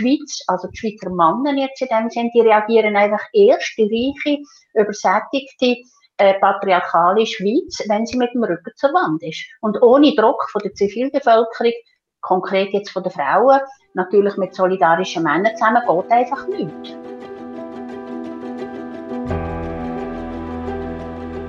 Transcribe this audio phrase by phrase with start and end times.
[0.00, 4.42] Schweiz, also die Schweizer Männer jetzt in dem Sinn, die reagieren einfach erst, die reiche,
[4.74, 5.76] übersättigte,
[6.16, 9.44] äh, patriarchale Schweiz, wenn sie mit dem Rücken zur Wand ist.
[9.60, 11.72] Und ohne Druck von der Zivilbevölkerung,
[12.20, 13.60] konkret jetzt von den Frauen,
[13.94, 16.96] natürlich mit solidarischen Männern zusammen, geht einfach nichts.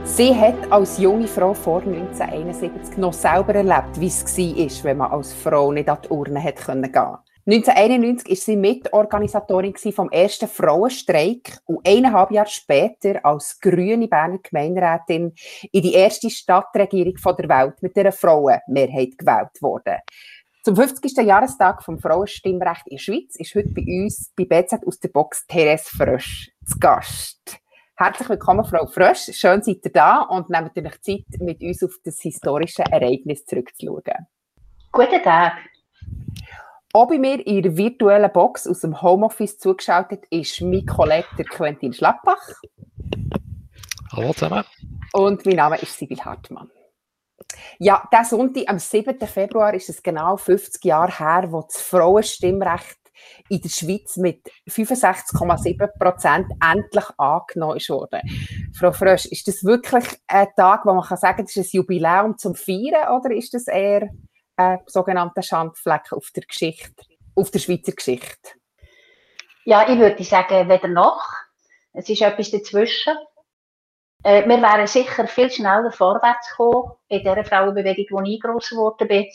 [0.03, 5.11] Sie hat als junge Frau vor 1971 noch selber erlebt, wie es war, wenn man
[5.11, 7.19] als Frau nicht an die Urne gehen konnte.
[7.51, 15.33] 1991 war sie Mitorganisatorin vom ersten Frauenstreik und eineinhalb Jahre später als grüne Berner Gemeinderätin
[15.69, 19.97] in die erste Stadtregierung der Welt mit einer Frauenmehrheit gewählt worden.
[20.63, 21.17] Zum 50.
[21.17, 25.45] Jahrestag vom Frauenstimmrecht in der Schweiz ist heute bei uns bei BZ aus der Box
[25.45, 27.59] Therese Frösch zu Gast.
[27.97, 29.29] Herzlich willkommen, Frau Frösch.
[29.33, 34.27] Schön, seid ihr da und nehmt euch Zeit, mit uns auf das historische Ereignis zurückzuschauen.
[34.93, 35.57] Guten Tag.
[36.93, 41.93] Auch bei mir in der virtuellen Box aus dem Homeoffice zugeschaltet ist mein Kollege Quentin
[41.93, 42.49] Schlappach.
[44.11, 44.65] Hallo zusammen.
[45.13, 46.69] Und mein Name ist Sibyl Hartmann.
[47.79, 49.17] Ja, der Sonntag, am 7.
[49.25, 52.97] Februar, ist es genau 50 Jahre her, wo das Frauenstimmrecht
[53.47, 58.21] in der Schweiz mit 65,7 Prozent endlich angenommen wurde.
[58.77, 62.37] Frau Frösch, ist das wirklich ein Tag, wo man kann sagen, das ist ein Jubiläum
[62.37, 64.09] zum Feiern oder ist das eher
[64.57, 67.03] äh, sogenannten Schandflecken auf der Geschichte,
[67.35, 68.51] auf der Schweizer Geschichte?
[69.65, 71.23] Ja, ich würde sagen, weder noch.
[71.93, 73.13] Es ist etwas dazwischen.
[74.23, 79.07] Äh, wir wären sicher viel schneller vorwärts gekommen in der Frauenbewegung, wo ich gross geworden
[79.07, 79.25] bin,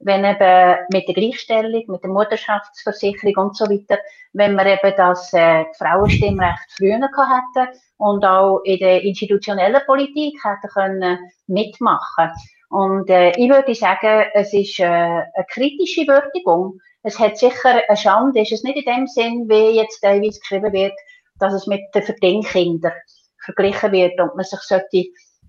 [0.00, 3.98] wenn eben mit der Gleichstellung, mit der Mutterschaftsversicherung und so weiter,
[4.32, 10.38] wenn wir eben das äh, Frauenstimmrecht früher gehabt hätten und auch in der institutionellen Politik
[10.44, 12.30] hätten können mitmachen
[12.70, 16.80] und äh, ich würde sagen, es ist äh, eine kritische Würdigung.
[17.02, 20.72] Es hat sicher eine Schande, ist es nicht in dem Sinn, wie jetzt teilweise geschrieben
[20.72, 20.94] wird,
[21.38, 22.92] dass es mit den Verdingkindern
[23.44, 25.04] verglichen wird und man sich sollte,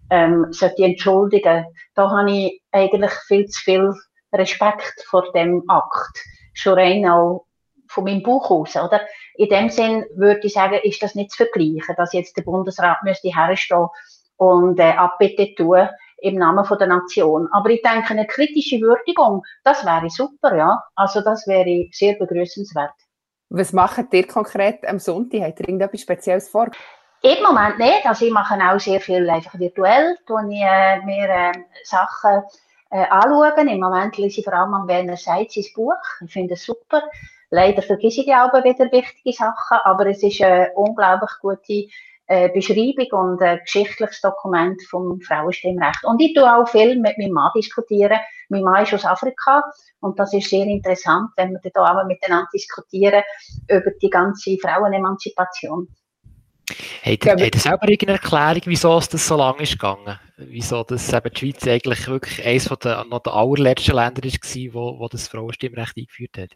[0.10, 1.66] ähm, sollte entschuldigen.
[1.96, 3.94] Da habe ich eigentlich viel zu viel
[4.34, 6.20] Respekt vor dem Akt.
[6.54, 7.46] Schon rein auch
[7.88, 9.02] von meinem Buch aus, oder?
[9.36, 12.98] In dem Sinn würde ich sagen, ist das nicht zu vergleichen, dass jetzt der Bundesrat
[13.04, 13.88] müsste herstehen
[14.38, 15.88] und äh, Abbitte tun
[16.18, 17.48] im Namen von der Nation.
[17.52, 20.84] Aber ich denke, eine kritische Würdigung, das wäre super, ja.
[20.96, 22.94] Also das wäre sehr begrüßenswert.
[23.50, 25.42] Was macht ihr konkret am Sonntag?
[25.42, 26.70] Habt ihr irgendetwas Spezielles vor?
[27.22, 28.06] Im Moment nicht.
[28.06, 31.52] Also ich mache auch sehr viel einfach virtuell, tue ich äh, mir äh,
[31.84, 32.44] Sachen
[32.92, 33.68] äh, anschauen.
[33.68, 35.94] Im Moment lese ich vor allem am Werner Seitz sein Buch.
[36.24, 37.04] Ich finde es super.
[37.50, 41.88] Leider vergesse ich auch wieder wichtige Sachen, aber es ist eine unglaublich gute
[42.28, 46.04] äh, Beschreibung und ein geschichtliches Dokument vom Frauenstimmrecht.
[46.04, 48.20] Und ich tue auch viel mit meinem Mann diskutieren.
[48.50, 49.64] Mein Mann ist aus Afrika
[50.00, 53.24] und das ist sehr interessant, wenn wir da auch miteinander diskutieren
[53.70, 55.88] über die ganze Frauenemanzipation.
[57.04, 60.20] Ihr, ja, selber irgendeine Erklärung, wieso es das so lange ist gegangen?
[60.38, 65.00] Wieso das eben die Schweiz eigentlich wirklich eines der, noch der allerletzten Länder war, wo,
[65.00, 66.50] wo das Frauenstimmrecht eingeführt hat?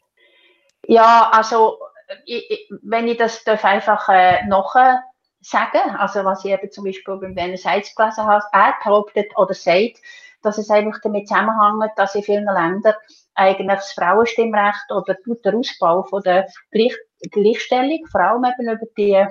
[0.88, 1.78] Ja, also
[2.26, 4.74] ich, wenn ich das darf einfach äh, noch
[5.42, 5.96] sagen.
[5.98, 10.00] Also was ich eben zum Beispiel beim Werner Seitz gelesen habe, er behauptet oder sagt,
[10.42, 12.94] dass es einfach damit zusammenhängt, dass in vielen Ländern
[13.36, 16.96] eigentlich das Frauenstimmrecht oder der Ausbau von der Gleich
[17.32, 19.26] Gleichstellung, vor allem eben über die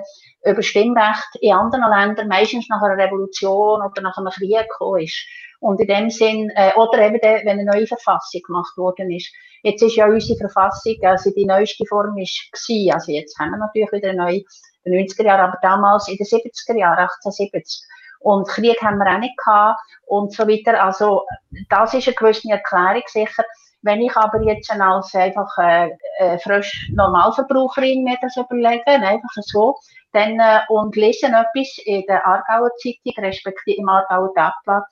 [0.45, 5.25] über Stimmrecht in anderen Ländern meistens nach einer Revolution oder nach einem Krieg gekommen ist.
[5.59, 9.33] Und in dem Sinn, äh, oder eben der, wenn eine neue Verfassung gemacht worden ist.
[9.63, 13.57] Jetzt ist ja unsere Verfassung, also die neueste Form ist gewesen, also jetzt haben wir
[13.57, 14.43] natürlich wieder eine neue
[14.89, 17.83] 90er Jahren, aber damals in den 70er Jahren, 1870.
[18.21, 20.83] Und Krieg haben wir auch nicht gehabt und so weiter.
[20.83, 21.25] Also,
[21.69, 23.43] das ist eine gewisse Erklärung sicher.
[23.81, 29.75] Wenn ich aber jetzt als einfach äh, äh, frisch Normalverbraucherin mir das überlege, einfach so,
[30.11, 34.83] dann äh, und lese etwas in der Aargauer Zeitung, respektive im Aargauer Tagblatt,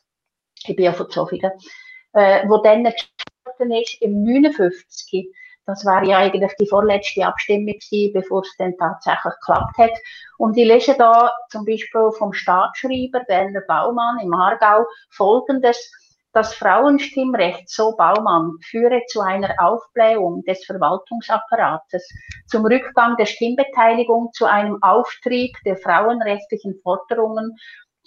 [0.65, 1.51] ich bin ja von Zofingen,
[2.13, 5.33] äh, wo dann gestanden ist im 59
[5.67, 9.91] das war ja eigentlich die vorletzte Abstimmung gewesen, bevor es dann tatsächlich geklappt hat.
[10.37, 15.91] Und ich lese da zum Beispiel vom Staatsschreiber Werner Baumann im Aargau folgendes.
[16.31, 22.07] Das Frauenstimmrecht, so Baumann, führe zu einer Aufblähung des Verwaltungsapparates,
[22.45, 27.55] zum Rückgang der Stimmbeteiligung, zu einem Auftrieb der frauenrechtlichen Forderungen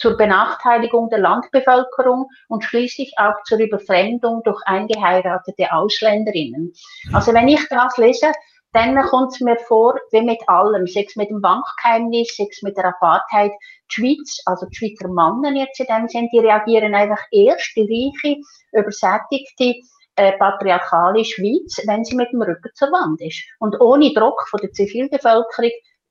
[0.00, 6.72] zur Benachteiligung der Landbevölkerung und schließlich auch zur Überfremdung durch eingeheiratete Ausländerinnen.
[7.12, 8.32] Also wenn ich das lese,
[8.72, 12.86] dann kommt es mir vor, wie mit allem, sechs mit dem Bankgeheimnis, sechs mit der
[12.86, 13.50] Apartheid,
[13.90, 17.82] die Schweiz, also die Schweizer Männer jetzt in dem Sinn, die reagieren einfach erst, die
[17.82, 18.40] reiche,
[18.72, 19.74] übersättigte,
[20.16, 23.42] äh, patriarchale Schweiz, wenn sie mit dem Rücken zur Wand ist.
[23.58, 25.70] Und ohne Druck von der Zivilbevölkerung,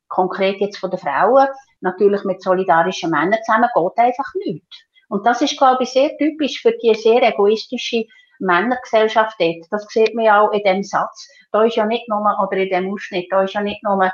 [0.09, 1.47] konkret jetzt von den Frauen,
[1.81, 4.77] natürlich mit solidarischen Männern zusammen, geht einfach nichts.
[5.07, 8.06] Und das ist, glaube ich, sehr typisch für die sehr egoistische
[8.39, 9.65] Männergesellschaft dort.
[9.71, 11.27] Das sieht man ja auch in dem Satz.
[11.51, 14.11] Da ist ja nicht nur, oder in dem Ausschnitt, da ist ja nicht nur,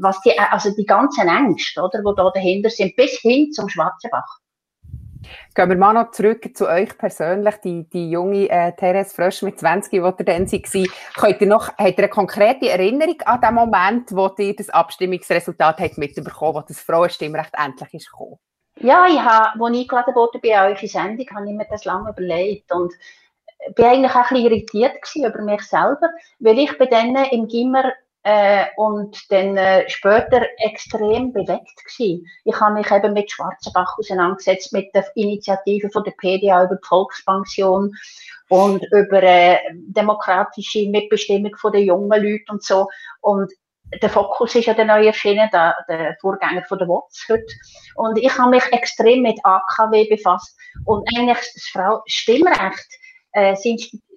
[0.00, 4.40] was die, also die ganzen Ängste, oder, die da dahinter sind, bis hin zum Schwarzenbach.
[5.54, 9.58] Gehen wir mal noch zurück zu euch persönlich, die, die junge äh, Therese Frösch mit
[9.58, 10.86] 20, die ihr dann war.
[11.16, 15.80] Könnt ihr noch, habt ihr eine konkrete Erinnerung an den Moment, wo ihr das Abstimmungsresultat
[15.80, 18.38] habt mitbekommen, wo das Frauenstimmrecht endlich ist gekommen?
[18.80, 22.10] Ja, ich habe, als ich eingeladen wurde bei euch Sendung, habe ich mir das lange
[22.10, 22.92] überlegt und
[23.76, 26.10] bin eigentlich auch ein bisschen irritiert über mich selber,
[26.40, 27.92] weil ich bei denen im Gimmer
[28.24, 32.26] äh, und dann äh, später extrem bewegt gewesen.
[32.44, 36.86] Ich habe mich eben mit Schwarzenbach auseinandergesetzt, mit der Initiative von der PDA über die
[36.86, 37.92] Volkspension
[38.48, 42.88] und über äh, demokratische Mitbestimmung von den jungen Leuten und so.
[43.20, 43.52] Und
[44.00, 47.44] der Fokus ist ja der neue erschienen, der, der Vorgänger von der WOTS heute.
[47.96, 50.56] Und ich habe mich extrem mit AKW befasst
[50.86, 52.88] und eigentlich das Frau Stimmrecht,
[53.32, 53.54] äh,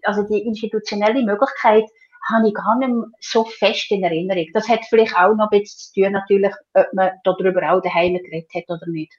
[0.03, 1.83] also die institutionelle Möglichkeit,
[2.29, 4.47] habe ich gar nicht mehr so fest in Erinnerung.
[4.53, 8.15] Das hat vielleicht auch noch ein bisschen zu tun, natürlich, ob man darüber auch daheim
[8.15, 9.13] geredet hat oder nicht.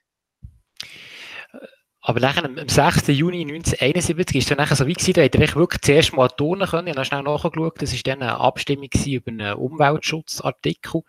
[2.01, 3.07] Aber nachher, am 6.
[3.09, 6.67] Juni 1971 ist es dann so wie gewesen, da hätte ich wirklich zuerst mal turnen
[6.67, 6.87] können.
[6.87, 11.01] Ich habe schnell nachgeschaut, das war dann eine Abstimmung über einen Umweltschutzartikel.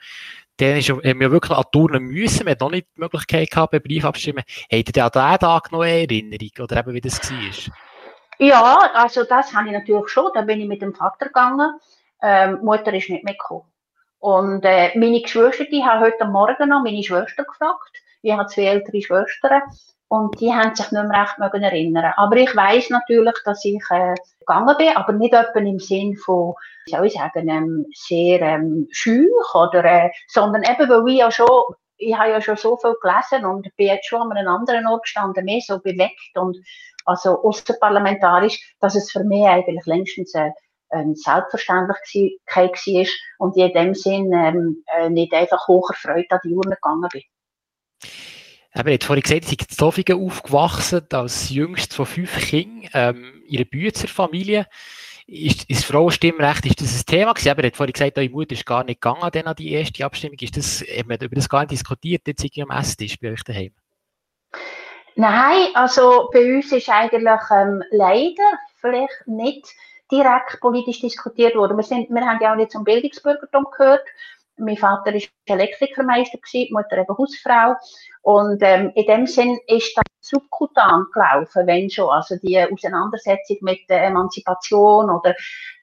[0.57, 2.45] Dann ist, haben wir wirklich an Turnen müssen.
[2.45, 4.45] Wir hatten noch nicht die Möglichkeit gehabt, bei Brief abzustimmen.
[4.69, 6.51] Hättet ihr an diesen Tag noch eine Erinnerung?
[6.59, 7.75] Oder eben, wie das war?
[8.41, 10.31] Ja, also das habe ich natürlich schon.
[10.33, 11.79] Da bin ich mit dem Vater gegangen.
[12.23, 13.67] Ähm, Mutter ist nicht mitgekommen.
[14.19, 17.93] Und äh, meine Geschwister, die haben heute Morgen noch meine Schwester gefragt.
[18.23, 19.61] Ich habe zwei ältere Schwestern
[20.09, 22.15] und die haben sich nicht mehr recht mögen erinnern.
[22.17, 26.55] Aber ich weiß natürlich, dass ich äh, gegangen bin, aber nicht etwa im Sinn von,
[26.87, 31.75] soll ich sagen, ähm, sehr ähm, schüch oder, äh, sondern eben, weil ich ja schon
[32.01, 35.05] ich habe ja schon so viel gelesen und bin jetzt schon an einem anderen Ort
[35.05, 36.57] gestanden, mehr so bewegt und
[37.05, 40.55] also außerparlamentarisch, dass es für mich eigentlich längstens eine,
[40.91, 43.07] eine Selbstverständlichkeit war
[43.39, 47.09] und ich in dem Sinn ähm, äh, nicht einfach hoher Freude an die Urne gegangen
[47.13, 47.23] bin.
[48.73, 53.65] Eben, jetzt vorhin gesagt, Sie sind in aufgewachsen, als jüngst von fünf Kindern, ähm, Ihre
[53.65, 54.67] Büzerfamilie.
[55.33, 57.51] Ist, ist Frauenstimmrecht, ist das ein Thema gewesen?
[57.51, 60.37] Aber er hat vorhin gesagt, eure Mutter ist gar nicht gegangen an die erste Abstimmung.
[60.41, 63.73] Ist das, haben wir über das gar nicht diskutiert, jetzt am Esstisch bei euch daheim?
[65.15, 69.69] Nein, also bei uns ist eigentlich ähm, leider vielleicht nicht
[70.11, 71.77] direkt politisch diskutiert worden.
[71.77, 74.03] Wir, sind, wir haben ja auch nicht zum Bildungsbürgertum gehört.
[74.57, 77.77] Mein Vater war Elektrikermeister, die Mutter eben Hausfrau.
[78.23, 82.11] Und ähm, in dem Sinn ist das subkutan gelaufen, wenn schon.
[82.11, 85.35] Also die Auseinandersetzung mit der Emanzipation oder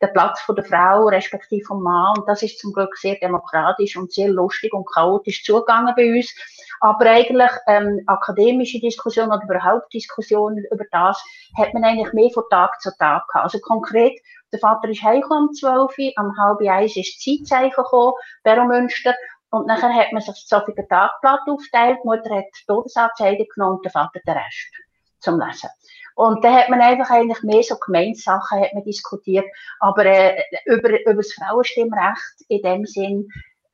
[0.02, 2.18] der Platz von der Frau respektive vom Mann.
[2.18, 6.34] Und das ist zum Glück sehr demokratisch und sehr lustig und chaotisch zugegangen bei uns.
[6.80, 11.24] Aber eigentlich ähm, akademische Diskussionen oder überhaupt Diskussionen über das
[11.58, 13.46] hat man eigentlich mehr von Tag zu Tag gehabt.
[13.46, 14.20] Also konkret,
[14.54, 18.14] der Vater ist heimgekommen um 12 Uhr, am halb eins ist das Zeitzeichen gekommen,
[18.44, 19.16] Beromünster,
[19.50, 23.78] und nachher hat man sich das Sofiger Tagblatt aufteilt, die Mutter hat die Todesanzeige genommen
[23.78, 24.72] und der Vater den Rest
[25.20, 25.70] zum Lesen.
[26.16, 29.46] Und da hat man einfach eigentlich mehr so Gemeinsachen hat man diskutiert,
[29.80, 33.30] aber äh, über, über das Frauenstimmrecht in dem Sinn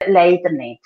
[0.05, 0.83] leider nicht.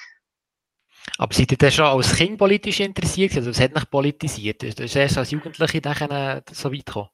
[1.18, 3.36] Aber seid ihr denn schon als Kind politisch interessiert?
[3.36, 4.62] Also was hat mich politisiert?
[4.64, 7.10] Ist das erst als Jugendliche dann so weit gekommen?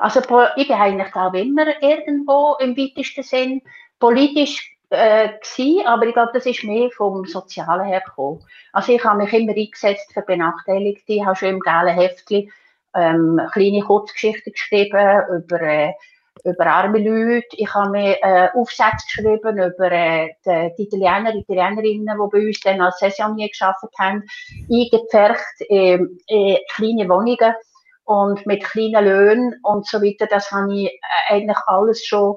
[0.00, 0.20] Also
[0.56, 3.62] ich bin eigentlich auch immer irgendwo im weitesten Sinn
[3.98, 8.44] politisch äh, gewesen, aber ich glaube, das ist mehr vom Sozialen her gekommen.
[8.72, 12.52] Also ich habe mich immer eingesetzt für Benachteiligte, ich habe schon im gelben Heftchen
[12.94, 15.92] ähm, kleine Kurzgeschichten geschrieben über äh,
[16.44, 17.46] über arme Leute.
[17.52, 22.60] Ich habe mir äh, Aufsätze geschrieben über äh, die, die Italiener, Italienerinnen, die bei uns
[22.60, 24.24] dann als Saisonier gearbeitet haben,
[24.70, 27.54] eingepfercht in, in kleine Wohnungen
[28.04, 30.26] und mit kleinen Löhnen und so weiter.
[30.26, 32.36] Das habe ich äh, eigentlich alles schon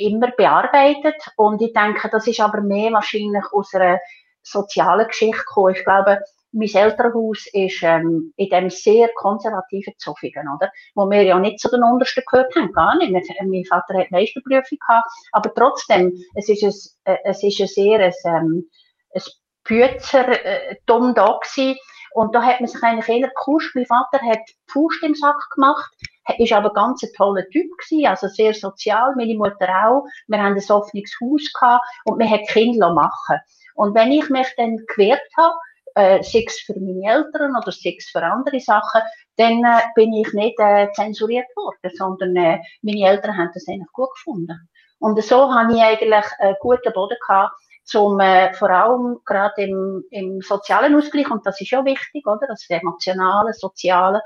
[0.00, 3.98] immer bearbeitet und ich denke, das ist aber mehr wahrscheinlich aus einer
[4.42, 5.74] sozialen Geschichte gekommen.
[5.74, 6.20] Ich glaube,
[6.52, 10.70] mein Elternhaus ist ähm, in dem sehr konservativen Zofingen, oder?
[10.94, 13.12] Wo wir ja nicht zu den Untersten gehört haben, gar nicht.
[13.12, 18.00] Mein Vater hat Meisterprüfung gehabt, aber trotzdem, es ist ein, äh, es ist ein sehr
[18.00, 18.70] ein, ähm,
[19.14, 19.22] ein
[19.64, 21.78] Büzer äh, da gewesen.
[22.14, 23.74] Und da hat man sich eigentlich eher gekuscht.
[23.74, 25.92] Mein Vater hat Fuß im Sack gemacht,
[26.38, 30.04] ist aber ganz ein toller Typ gewesen, also sehr sozial, meine Mutter auch.
[30.26, 33.38] Wir haben ein offenes Haus gehabt und wir haben Kinder machen.
[33.74, 35.54] Und wenn ich mich dann gewehrt habe,
[35.94, 39.02] äh, sei es für meine Eltern oder sei es für andere Sachen,
[39.36, 43.92] dann äh, bin ich nicht äh, zensuriert worden, sondern äh, meine Eltern haben das eigentlich
[43.92, 44.68] gut gefunden.
[44.98, 47.52] Und so habe ich eigentlich einen guten Boden gehabt,
[47.84, 52.46] zum, äh, vor allem gerade im, im sozialen Ausgleich, und das ist ja wichtig, oder?
[52.46, 54.22] Das emotionale, soziale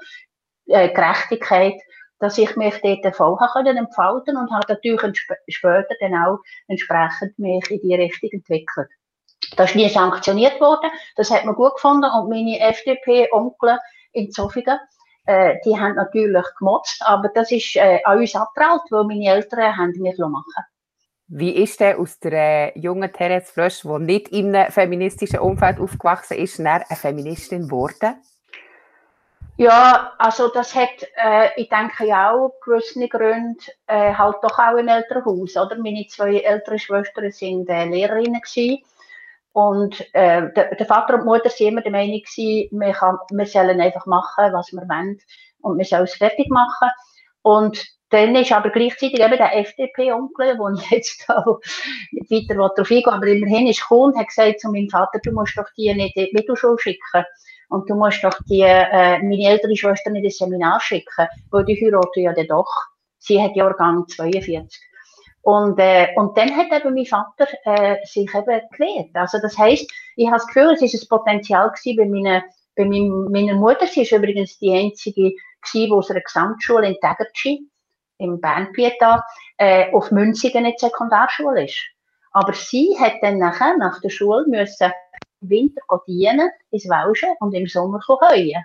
[0.67, 1.81] äh, Gerechtigkeit,
[2.21, 7.69] dass ich mich dort voll können entfalten und habe natürlich später dann auch entsprechend mich
[7.71, 8.89] in die Richtung entwickelt.
[9.57, 13.79] Das ist nie sanktioniert worden, das hat man gut gefunden und meine FDP-Onkel
[14.13, 14.79] in Zofingen,
[15.27, 19.77] äh, die haben natürlich gemotzt, aber das ist äh, an uns abgeprallt, weil meine Eltern
[19.77, 20.65] haben mich machen
[21.33, 25.79] wie ist denn aus der äh, jungen Therese Frösch, die nicht in einem feministischen Umfeld
[25.79, 28.17] aufgewachsen ist, eine Feministin geworden?
[29.61, 34.79] Ja, also das hat, äh, ich denke ja auch gewisse Gründe, äh, halt doch auch
[34.79, 35.77] im Elternhaus, oder?
[35.77, 38.83] Meine zwei älteren Schwestern sind äh, Lehrerinnen gewesen.
[39.53, 43.45] Und äh, der, der, Vater und die Mutter waren immer der Meinung, wir, kann, wir
[43.45, 45.21] sollen einfach machen, was wir wollen
[45.61, 46.89] und wir sollen es fertig machen.
[47.43, 51.61] Und dann ist aber gleichzeitig eben der FDP-Onkel, wo ich jetzt auch
[52.13, 55.33] nicht weiter darauf eingehen aber immerhin ist gekommen und hat gesagt zu meinem Vater, du
[55.33, 57.27] musst doch die nicht in die Mittelschule schicken.
[57.71, 61.77] Und du musst doch die, äh, meine ältere Schwester nicht ins Seminar schicken, weil die
[61.77, 62.71] heiraten ja dann doch.
[63.19, 64.81] Sie hat Jahrgang 42.
[65.43, 69.11] Und, äh, und dann hat eben mein Vater äh, sich eben gewehrt.
[69.15, 72.43] Also das heisst, ich habe das Gefühl, es ist ein Potenzial gewesen bei meiner,
[72.77, 73.87] bei meiner Mutter.
[73.87, 75.31] Sie ist übrigens die einzige
[75.63, 77.69] gewesen, die aus einer Gesamtschule in Tegerci
[78.19, 79.25] im Bernpieta
[79.57, 81.79] äh, auf Münzigen in die Sekundarschule ist.
[82.33, 84.93] Aber sie hat dann nachher nach der Schule müssen
[85.41, 88.65] im Winter dienen, ins Welschen und im Sommer heuen.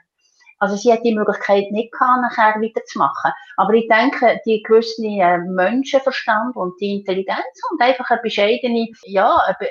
[0.59, 3.31] Also sie hat die Möglichkeit nicht gehabt, nachher weiterzumachen.
[3.57, 9.37] Aber ich denke, die gewisse äh, Menschenverstand und die Intelligenz und einfach eine bescheidene, ja,
[9.59, 9.67] äh,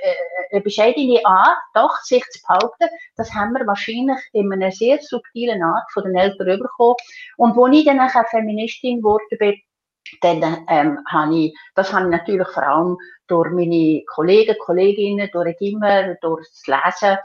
[0.52, 5.62] eine bescheidene Art, doch sich zu behaupten, das haben wir wahrscheinlich in einer sehr subtilen
[5.62, 6.96] Art von den Eltern bekommen.
[7.38, 9.54] Und wo ich dann nachher Feministin geworden bin,
[10.20, 12.96] dann ähm, habe ich, das habe ich natürlich vor allem
[13.26, 17.18] durch meine Kollegen, Kolleginnen, durch immer, durch das Lesen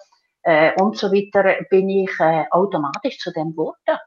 [0.44, 4.00] äh, und so weiter, bin ich äh, automatisch zu dem geworden.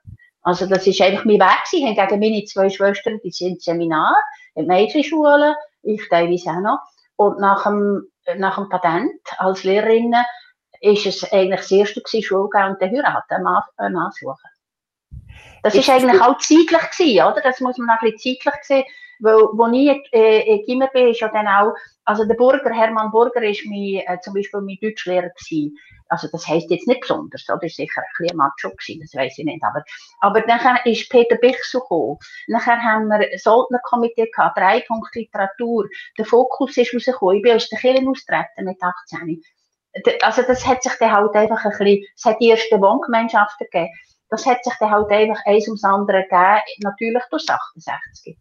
[0.42, 1.86] Also das ist einfach mein Weg gewesen.
[1.86, 4.16] Hingegen meine zwei Schwestern, die sind Seminar,
[4.54, 6.78] in Mädchenschule, ich teilweise auch noch.
[7.16, 10.14] Und nach dem, nach dem Patent als Lehrerin
[10.80, 14.51] ist es eigentlich das erste gewesen, Schule und dann heiraten, einen Mann suchen.
[15.62, 17.40] Das ist, eigentlich auch zeitlich gewesen, oder?
[17.42, 18.84] Das muss man auch ein bisschen zeitlich sehen.
[19.20, 23.12] Weil, wo ich äh, in Gimmer bin, ist ja dann auch, also der Burger, Hermann
[23.12, 25.76] Burger, ist mein, äh, zum Beispiel mein Deutschlehrer gewesen.
[26.08, 27.62] Also das heisst jetzt nicht besonders, oder?
[27.62, 29.62] Ist sicher ein bisschen Macho gewesen, das weiß ich nicht.
[29.62, 29.84] Aber,
[30.20, 32.18] aber dann ist Peter Bichsel gekommen.
[32.48, 35.88] Nachher haben wir Soldnerkomitee gehabt, drei Punkt Literatur.
[36.18, 37.36] Der Fokus ist rausgekommen.
[37.36, 39.40] Ich bin aus der Kirche austreten mit 18.
[40.22, 43.92] Also das hat sich dann halt einfach ein bisschen, es hat die ersten Wohngemeinschaften gegeben
[44.32, 48.38] das hat sich dann halt einfach eins ums andere gegeben, natürlich durch 68.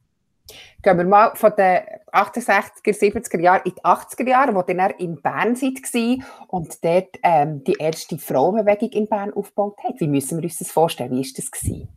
[0.81, 1.81] Gehen wir mal von den
[2.12, 7.63] 68er, 70er Jahren in die 80er Jahre, wo dann in Bern war und dort ähm,
[7.63, 10.00] die erste Frauenbewegung in Bern aufgebaut hat.
[10.00, 11.12] Wie müssen wir uns das vorstellen?
[11.12, 11.51] Wie war das?
[11.51, 11.89] Gewesen?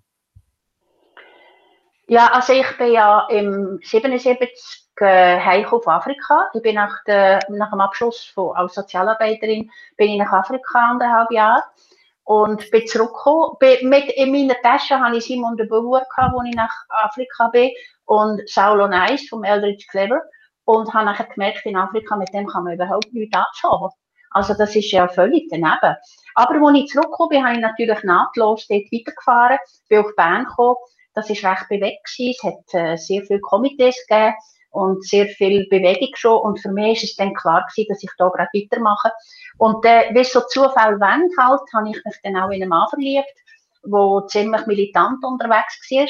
[2.07, 4.51] Ja, also ich bin ja im 77
[5.01, 6.49] äh, heim auf Afrika.
[6.53, 11.31] Ich bin nach, der, nach dem Abschluss von, als Sozialarbeiterin bin ich nach Afrika anderthalb
[11.31, 11.63] Jahre
[12.25, 13.57] und bin zurückgekommen.
[13.83, 17.71] Mit, in meiner Tasche hatte ich Simon de Beauvoir, als ich nach Afrika bin,
[18.07, 20.21] und Saulo Neis vom Eldridge Clever.
[20.67, 23.91] Und habe nachher gemerkt, in Afrika, mit dem kann man überhaupt nichts anfangen.
[24.31, 25.97] Also das ist ja völlig daneben.
[26.35, 30.77] Aber als ich zurückgekommen bin, habe ich natürlich nahtlos dort weitergefahren, bin auf Bern gekommen.
[31.13, 34.35] Das war recht bewegt Es hat äh, sehr viele Komitees gegeben
[34.75, 36.41] und sehr viel Bewegung schon.
[36.41, 39.13] Und für mich ist es dann klar gewesen, dass ich da gerade weitermache.
[39.59, 42.89] Und äh, wie so Zufall wenn halt, habe ich mich dann auch in einen Mann
[42.89, 43.33] verliebt,
[43.85, 46.09] der ziemlich militant unterwegs war.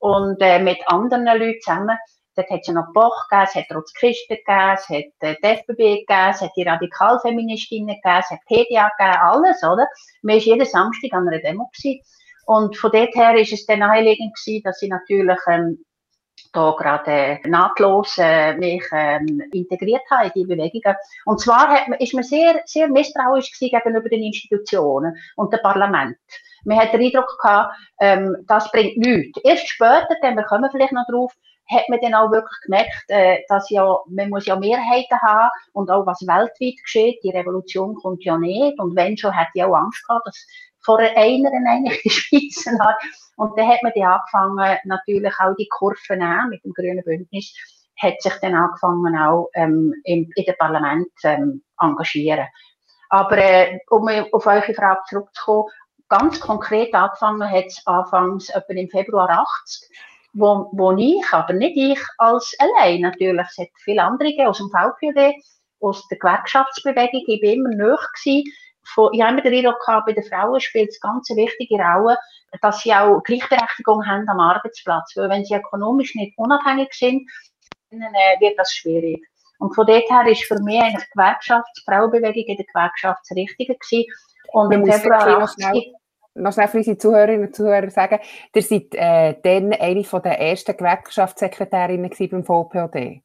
[0.00, 1.98] Und äh, mit anderen Leuten zusammen.
[2.36, 5.34] Dort hat es ja noch Boch gegeben, es hat Trotz Christen gegeben, es hat äh,
[5.42, 9.88] die FBB gegeben, es hat die Radikalfeministinnen gegeben, es hat PDA gegeben, alles, oder?
[10.22, 11.68] Man war jeden Samstag an einer Demo.
[11.74, 12.00] Gewesen.
[12.46, 15.84] Und von dort her ist es dann naheliegend gewesen, dass ich natürlich ähm,
[16.52, 20.96] da gerade nahtlos äh, mich ähm, integriert habe in die Bewegungen.
[21.24, 26.16] Und zwar hat man, ist man sehr, sehr misstrauisch gegenüber den Institutionen und dem Parlament.
[26.64, 29.40] Man hat den Eindruck gehabt, ähm, das bringt nichts.
[29.44, 31.32] Erst später, dann wir kommen vielleicht noch drauf,
[31.70, 35.90] hat man dann auch wirklich gemerkt, äh, dass ja, man muss ja Mehrheiten haben und
[35.90, 37.20] auch was weltweit geschieht.
[37.22, 38.78] Die Revolution kommt ja nicht.
[38.80, 40.46] Und wenn schon, hat ich auch Angst gehabt, dass
[40.88, 42.96] vor einer eigentlich die Schweiz hat.
[43.36, 47.54] Und dann hat man dann angefangen, natürlich auch die Kurven an mit dem grünen Bündnis,
[48.00, 52.46] hat sich dann angefangen auch ähm, im, in dem Parlament ähm, engagieren.
[53.10, 55.68] Aber äh, um auf eure Frage zurückzukommen,
[56.08, 59.90] ganz konkret angefangen hat es anfangs etwa im Februar 80,
[60.32, 64.70] wo, wo ich, aber nicht ich als allein natürlich, es hat viele andere aus dem
[64.70, 65.34] VPD,
[65.80, 68.44] aus der Gewerkschaftsbewegung, ich war immer nahe gewesen,
[68.94, 71.76] von, ich habe immer den Eindruck gehabt, bei den Frauen spielt es ganz eine wichtige
[71.76, 72.16] Rolle,
[72.62, 75.12] dass sie auch Gleichberechtigung haben am Arbeitsplatz.
[75.16, 77.30] Weil wenn sie ökonomisch nicht unabhängig sind,
[77.90, 79.22] dann äh, wird das schwierig.
[79.58, 83.36] Und von dort her ist für mich eigentlich die Gewerkschafts-, Frauenbewegung in der Gewerkschaft das
[83.36, 84.06] Richtige gewesen.
[84.52, 85.94] Und im Februar 80
[86.38, 88.20] noch schnell für unsere Zuhörerinnen und Zuhörer sagen,
[88.54, 93.22] ihr seid äh, dann eine von der ersten Gewerkschaftssekretärinnen beim VPOD.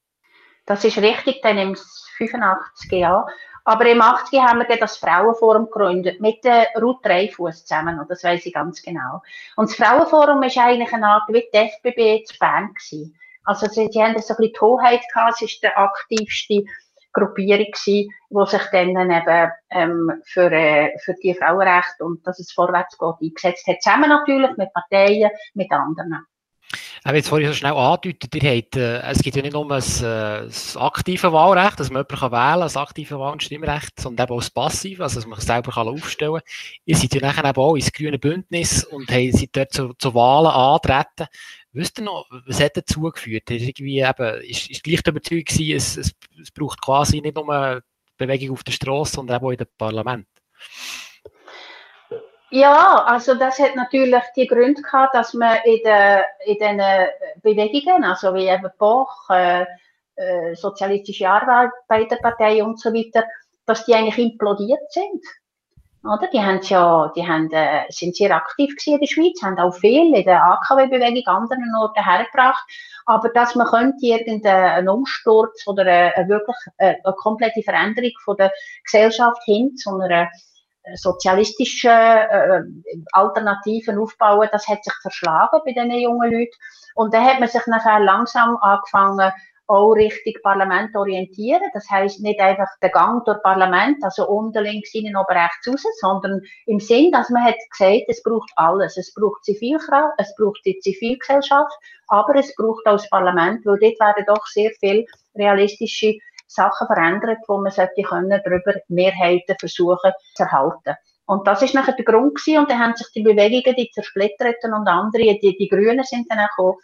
[0.65, 1.77] Das ist richtig, dann im
[2.17, 3.27] 85 Jahr.
[3.65, 8.23] Aber im 80 haben wir das Frauenforum gegründet, mit der Ruth Dreifuss zusammen, und das
[8.23, 9.21] weiß ich ganz genau.
[9.55, 13.15] Und das Frauenforum ist eigentlich eine Art wie die FBB zu Bern gewesen.
[13.45, 16.63] Also sie, sie haben so ein bisschen die Hoheit gehabt, es ist der aktivste
[17.13, 18.09] Gruppierung die
[18.47, 23.67] sich dann eben ähm, für, äh, für die Frauenrechte und dass es vorwärts geht eingesetzt
[23.67, 23.81] hat.
[23.81, 26.25] Zusammen natürlich mit Parteien, mit anderen.
[27.05, 29.81] Habe jetzt vorhin so schnell angedeutet, ihr habt, äh, es gibt ja nicht nur ein,
[29.81, 34.25] äh, das aktive Wahlrecht, dass man jemanden wählen kann, das aktive Wahl- und Stimmrecht, sondern
[34.25, 36.43] eben auch das passive, also dass man sich selber kann aufstellen kann.
[36.85, 40.47] Ihr seid ja nachher eben auch ins grüne Bündnis und seid dort zu, zu Wahlen
[40.47, 41.27] antreten.
[41.73, 43.49] Wisst ihr noch, was hat dazu geführt?
[43.49, 47.83] Irgendwie eben, ist, ist gleich überzeugt gewesen, es, es, es braucht quasi nicht nur
[48.17, 50.27] Bewegung auf der Straße, sondern auch in dem Parlament?
[52.55, 56.81] Ja, also das hat natürlich die Gründe gehabt, dass man in, den in den
[57.41, 59.65] Bewegungen, also wie eben Boch, äh,
[60.15, 63.23] äh, Sozialistische Arbeiterpartei und so weiter,
[63.65, 65.23] dass die eigentlich implodiert sind.
[66.03, 66.27] Oder?
[66.31, 70.13] Die haben ja, die haben, äh, sind sehr aktiv in der Schweiz, haben auch viel
[70.13, 72.63] in der AKW-Bewegung anderen Orten hergebracht.
[73.07, 78.37] Aber dass man könnte irgendeinen Umsturz oder eine, eine wirklich eine, eine komplette Veränderung von
[78.37, 78.51] der
[78.83, 80.29] Gesellschaft hin zu einer
[80.95, 82.61] sozialistischen äh,
[83.11, 86.55] Alternativen aufbauen, das hat sich verschlagen bei diesen jungen Leuten.
[86.95, 89.31] Und dann hat man sich nachher langsam angefangen,
[89.67, 91.61] auch Richtung Parlament orientieren.
[91.73, 95.83] Das heißt nicht einfach der Gang durch Parlament, also unten links, innen, oben rechts raus,
[96.01, 98.97] sondern im Sinn, dass man hat gesagt, es braucht alles.
[98.97, 101.73] Es braucht Zivilkraft, es braucht die Zivilgesellschaft,
[102.07, 105.05] aber es braucht auch das Parlament, weil dort werden doch sehr viel
[105.35, 106.17] realistische
[106.53, 110.95] Sachen verändert, wo man sollte können, darüber Mehrheiten versuchen zu erhalten.
[111.25, 114.73] Und das ist nachher der Grund gewesen, und dann haben sich die Bewegungen, die zersplitterten
[114.73, 116.77] und andere, die, die Grünen sind dann auch gekommen,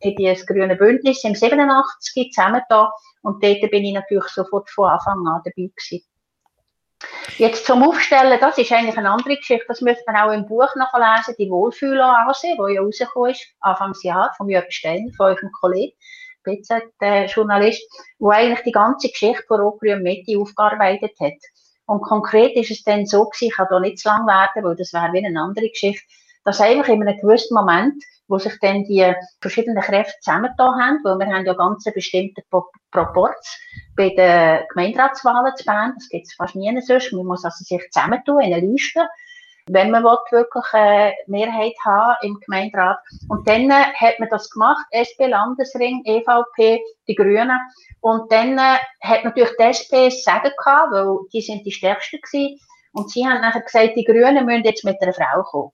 [0.00, 4.90] in das grüne Bündnis im 87 zusammen da, und dort bin ich natürlich sofort von
[4.90, 6.04] Anfang an dabei gewesen.
[7.38, 10.74] Jetzt zum Aufstellen, das ist eigentlich eine andere Geschichte, das müsste man auch im Buch
[10.76, 15.96] nachlesen, die Wohlfühloase, die ja rausgekommen ist, Anfangsjahr, von Jörg Stein, von eurem Kollegen.
[16.46, 17.82] BZ-Journalist,
[18.18, 21.34] der eigentlich die ganze Geschichte von Rotgrün Mitte aufgearbeitet hat.
[21.86, 24.76] Und konkret ist es dann so gewesen, ich kann da nicht zu lang werden, weil
[24.76, 26.02] das wäre wie eine andere Geschichte,
[26.44, 31.18] dass einfach in einem gewissen Moment, wo sich dann die verschiedenen Kräfte zusammengetan haben, weil
[31.18, 32.42] wir haben ja ganz bestimmte
[32.90, 33.60] Proports
[33.96, 37.88] bei den Gemeinderatswahlen zu Bern, das gibt es fast nie sonst, man muss also sich
[37.90, 39.06] zusammentun in eine Liste,
[39.68, 42.98] wenn man wirklich eine Mehrheit haben im Gemeinderat.
[43.28, 47.58] Und dann äh, hat man das gemacht, SP Landesring, EVP, die Grünen.
[48.00, 52.60] Und dann äh, hat natürlich die SP Sagen gehabt, weil die sind die stärksten gewesen.
[52.92, 55.72] Und sie haben nachher gesagt, die Grünen müssen jetzt mit einer Frau kommen.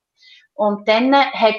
[0.55, 1.55] Und dann äh,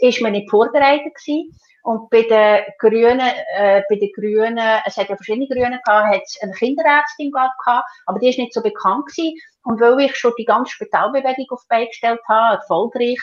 [0.00, 1.56] ist man nicht vorbereitet gewesen.
[1.82, 6.22] Und bei den Grünen, äh, bei den Grünen, es hat ja verschiedene Grüne gehabt, hat
[6.24, 9.38] es eine Kinderärztin gehabt, aber die ist nicht so bekannt gewesen.
[9.62, 13.18] Und weil ich schon die ganze Spitalbewegung auf beigestellt habe, erfolgreich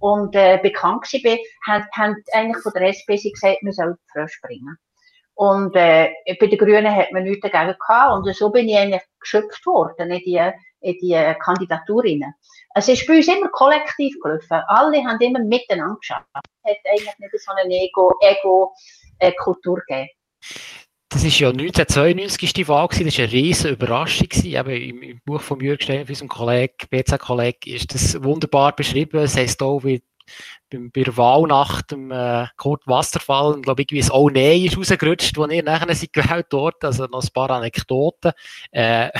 [0.00, 4.76] und äh, bekannt war, haben, haben eigentlich von der SP gesagt, wir sollen früh springen.
[5.34, 8.12] Und äh, bei den Grünen hat man nichts dagegen gehabt.
[8.12, 12.34] Und so bin ich eigentlich geschöpft worden in die, in die Kandidatur rein.
[12.74, 14.62] Es ist bei uns immer kollektiv gelaufen.
[14.68, 16.26] Alle haben immer miteinander geschafft.
[16.34, 18.74] Es hat eigentlich nicht so eine Ego-Kultur Ego,
[19.18, 19.32] äh,
[19.86, 20.08] gegeben.
[21.10, 23.06] Das ist ja 1992 die Wahl gewesen.
[23.06, 24.28] Das war eine riesige Überraschung.
[24.44, 29.20] Eben im, Buch von Jürgen Stein, unserem Kollegen, BZ-Kollegen, ist das wunderbar beschrieben.
[29.20, 30.02] Es heisst auch, wie
[30.70, 34.78] bei der Wahl nach dem äh, Kurt Wasserfall, glaube ich, wie es auch Nähe ist
[34.78, 36.82] rausgerutscht, wo ihr nachher sind gewählt dort.
[36.82, 38.32] Also noch ein paar Anekdoten.
[38.70, 39.10] Äh,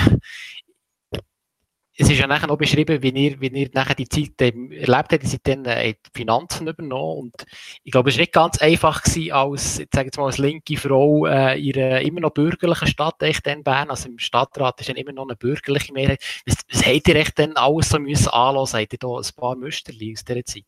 [2.03, 5.13] es ist ja nachher noch beschrieben, wie ihr, wie ihr nachher die Zeit ähm, erlebt
[5.13, 7.45] habt, ihr seid dann äh, die Finanzen übernommen und
[7.85, 10.77] ich glaube, es war nicht ganz einfach gewesen, als, jetzt sage ich mal, als linke
[10.77, 14.89] Frau äh, in einer immer noch bürgerlichen Stadt, echt in Bern, also im Stadtrat ist
[14.89, 16.21] dann immer noch eine bürgerliche Mehrheit.
[16.45, 18.81] Was, was habt ihr echt dann alles so müssen anlassen?
[18.81, 20.65] Habt ihr da ein paar Müsterli aus dieser Zeit?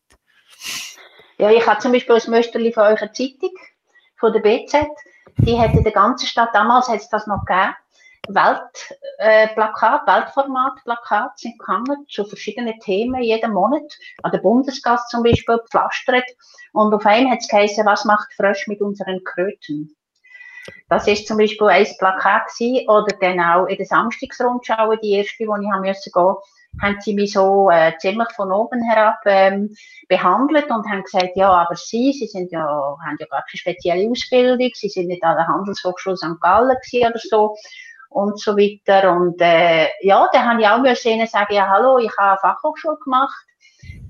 [1.37, 3.51] Ja, ich habe zum Beispiel ein Müsterli von eurer Zeitung,
[4.17, 4.87] von der BZ,
[5.39, 7.75] die hat in der ganzen Stadt, damals hat es das noch gegeben,
[8.27, 13.97] Weltplakat, äh, Weltformatplakat sind gehangen zu verschiedenen Themen jeden Monat.
[14.23, 16.25] An der Bundesgast zum Beispiel gepflastert.
[16.73, 19.95] Und auf einem hat es geheißen, was macht Frösch mit unseren Kröten?
[20.89, 25.35] Das ist zum Beispiel ein Plakat gewesen, oder dann auch in der Samstagsrundschau, die erste,
[25.37, 26.35] die ich haben müssen gehen,
[26.81, 29.73] haben sie mich so äh, ziemlich von oben herab ähm,
[30.09, 34.09] behandelt und haben gesagt, ja, aber sie, sie sind ja, haben ja gar keine spezielle
[34.09, 36.39] Ausbildung, sie sind nicht an der Handelshochschule St.
[36.41, 37.55] Gallen gewesen oder so
[38.15, 39.11] und so weiter.
[39.11, 42.97] Und äh, ja, dann habe ich auch müssen sagen, ja, hallo, ich habe eine Fachhochschule
[43.03, 43.45] gemacht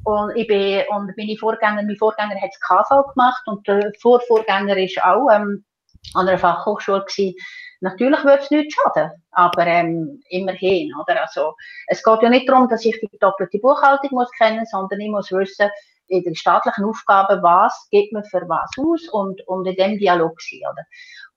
[0.04, 5.04] und ich bin, und meine Vorgänger, mein Vorgänger hat KV gemacht und der Vorvorgänger ist
[5.04, 5.66] auch ähm,
[6.14, 7.36] an einer Fachhochschule gewesen.
[7.82, 11.22] Natürlich würde es nicht schaden, aber ähm, immerhin, oder?
[11.22, 11.56] Also,
[11.88, 15.32] es geht ja nicht darum, dass ich die doppelte Buchhaltung muss kennen, sondern ich muss
[15.32, 15.70] wissen,
[16.08, 20.40] in den staatlichen Aufgaben, was gibt man für was aus und, und in dem Dialog
[20.40, 20.84] sein, oder?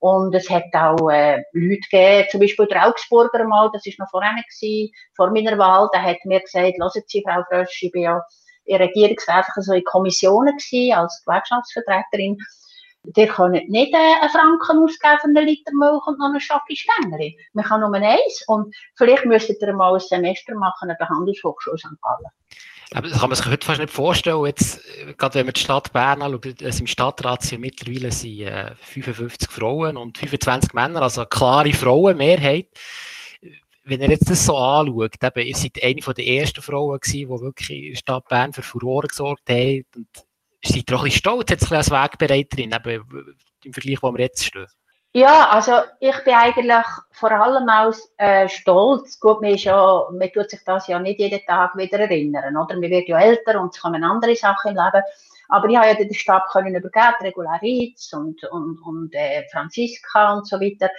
[0.01, 4.09] Und es hat auch äh, Leute gegeben, zum Beispiel der Augsburger mal, das ist noch
[4.11, 4.33] vorher
[5.17, 8.23] vor meiner Wahl, der hat mir gesagt, hören Sie, Frau Frösch, ich bin ja
[8.65, 12.39] in Regierungsrat so in Kommissionen gewesen, als Gewerkschaftsvertreterin,
[13.17, 16.77] Ihr könnt nicht äh, einen Franken ausgeben für einen Liter Milch und noch eine Schocke
[16.77, 17.39] Stängeli.
[17.53, 21.79] Man kann nur eins und vielleicht müsstet ihr mal ein Semester machen an der Handelshochschule
[21.79, 21.87] St.
[22.03, 22.31] Gallen.
[22.91, 24.47] Das kann man sich heute fast nicht vorstellen.
[24.47, 28.41] Jetzt, äh, gerade wenn man die Stadt Bern anschaut, also im Stadtrat sind mittlerweile sind,
[28.41, 32.69] äh, 55 Frauen und 25 Männer, also eine klare Frauenmehrheit.
[33.85, 37.29] Wenn ihr jetzt das so anschaut, eben, ihr seid eine der ersten Frauen gewesen, die
[37.29, 39.85] wirklich in der Stadt Bern für Furore gesorgt haben.
[39.95, 40.09] Und
[40.65, 44.67] seid auch ein bisschen stolz jetzt als Wegbereiterin, eben im Vergleich, wo wir jetzt stehen?
[45.15, 49.19] Ja, also ich bin eigentlich vor allem auch äh, stolz.
[49.19, 52.75] Gut, man, ist ja, man tut sich das ja nicht jeden Tag wieder erinnern, oder?
[52.75, 55.03] Man wird ja älter und es kommen andere Sachen im Leben.
[55.49, 60.47] Aber ich habe ja den Stab können übergeben, Regularitz und, und, und äh, Franziska und
[60.47, 60.91] so weiter.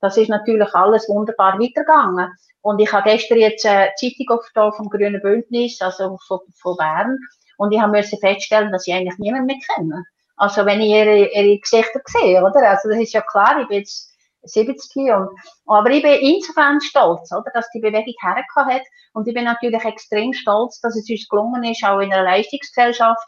[0.00, 2.32] Das ist natürlich alles wunderbar weitergegangen.
[2.62, 7.18] Und ich habe gestern jetzt eine Zeitung aufgetan vom Grünen Bündnis, also von, von Bern.
[7.56, 10.04] Und ich musste feststellen, dass ich eigentlich niemanden mehr kenne.
[10.42, 12.68] Also wenn ich ihre, ihre Gesichter sehe, oder?
[12.68, 14.10] Also das ist ja klar, ich bin jetzt
[14.42, 15.28] 70 und,
[15.66, 18.82] aber ich bin insofern stolz, oder, dass die Bewegung hergekommen hat.
[19.12, 23.22] Und ich bin natürlich extrem stolz, dass es uns gelungen ist, auch in einer Leistungsgesellschaft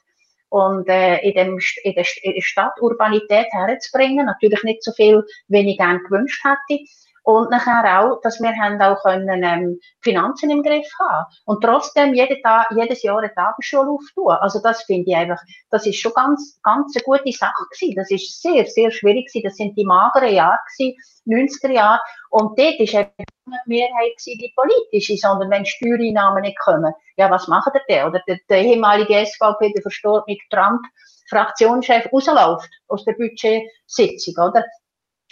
[0.48, 4.26] und äh, in, dem, in der Stadt Urbanität herzubringen.
[4.26, 6.82] Natürlich nicht so viel, wie ich gerne gewünscht hätte.
[7.24, 11.24] Und nachher auch, dass wir haben auch können, ähm, Finanzen im Griff haben.
[11.46, 14.32] Und trotzdem jede Tag, jedes Jahr eine Tagesschule auftun.
[14.40, 17.96] Also das finde ich einfach, das ist schon ganz, ganz eine gute Sache gewesen.
[17.96, 19.44] Das ist sehr, sehr schwierig gewesen.
[19.44, 22.00] Das sind die mageren Jahre gewesen, 90er Jahre.
[22.28, 23.30] Und dort ist eben nicht
[23.66, 28.06] die Mehrheit gewesen, die politische, sondern wenn Steuereinnahmen nicht kommen, ja, was machen der denn?
[28.06, 30.82] Oder der, der ehemalige SVP, der verstorbene Trump,
[31.30, 34.62] Fraktionschef rausläuft aus der Budgetsitzung, oder?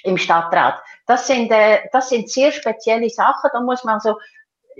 [0.04, 0.82] Im Stadtrat.
[1.06, 4.16] Das sind, äh, das sind sehr spezielle Sachen, da muss man so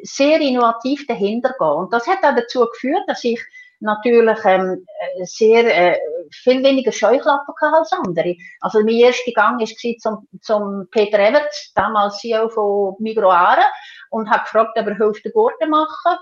[0.03, 1.69] sehr innovativ dahinter gehen.
[1.69, 3.41] Und das hat auch dazu geführt, dass ich
[3.81, 4.87] natürlich ähm,
[5.25, 5.99] sehr äh,
[6.31, 8.37] viel weniger Scheuklappen hatte als andere.
[8.61, 13.65] Also mein erster Gang war zum, zum Peter Everts, damals CEO von Migroare,
[14.11, 16.17] und habe gefragt, ob er hilft, den Gurten machen.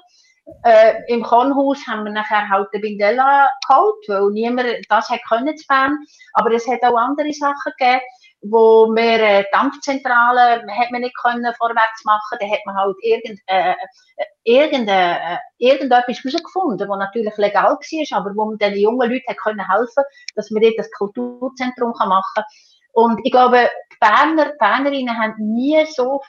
[0.64, 5.56] Äh, Im Kornhaus haben wir nachher halt den Bindella geholt, weil niemand das hat können
[5.56, 5.98] zu Bern.
[6.32, 8.00] Aber es hat auch andere Sachen gegeben
[8.42, 13.38] wo wir äh, Dampfzentralen hat man nicht können vorwärts machen, da hat man halt irgend,
[13.46, 19.11] äh, äh irgende, äh, irgendetwas herausgefunden, was natürlich legal war, aber wo man den jungen
[19.11, 20.05] Leuten können helfen,
[20.37, 22.44] dass man dort das Kulturzentrum machen kann.
[22.92, 26.22] Und ich glaube, die Berner, die Bernerinnen haben nie so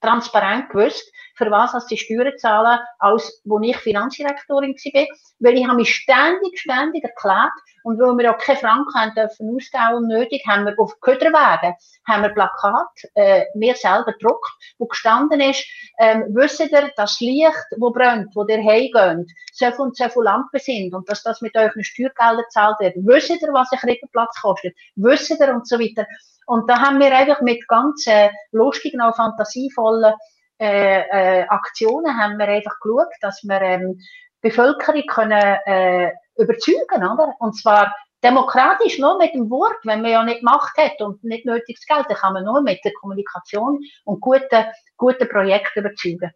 [0.00, 5.06] transparent gewusst, für was als die Steuern zahlen, als wo ich Finanzdirektorin war.
[5.38, 9.56] Weil ich habe mich ständig, ständig erklärt, und weil wir auch keine Franken haben dürfen
[9.56, 11.74] ausgeben nötig, haben wir auf Köderwegen,
[12.06, 15.64] haben wir Plakat, äh, mir selber gedruckt, wo gestanden ist,
[15.98, 20.24] ähm, wisst ihr, das Licht, wo brennt, wo ihr heimgeht, so viel und so viele
[20.24, 24.40] Lampen sind, und dass das mit euren Steuergeldern gezahlt wird, wisst ihr, was ein Krippenplatz
[24.42, 26.06] kostet, wisst ihr, und so weiter.
[26.46, 30.14] Und da haben wir einfach mit ganz äh, lustigen, auch fantasievollen
[30.60, 31.00] äh,
[31.40, 33.98] äh, Aktionen haben wir einfach geschaut, dass wir ähm,
[34.42, 37.34] Bevölkerung können äh, überzeugen, oder?
[37.38, 41.46] Und zwar demokratisch nur mit dem Wort, wenn man ja nicht Macht hat und nicht
[41.46, 46.30] nötiges Geld, dann kann man nur mit der Kommunikation und guten, guten Projekten überzeugen.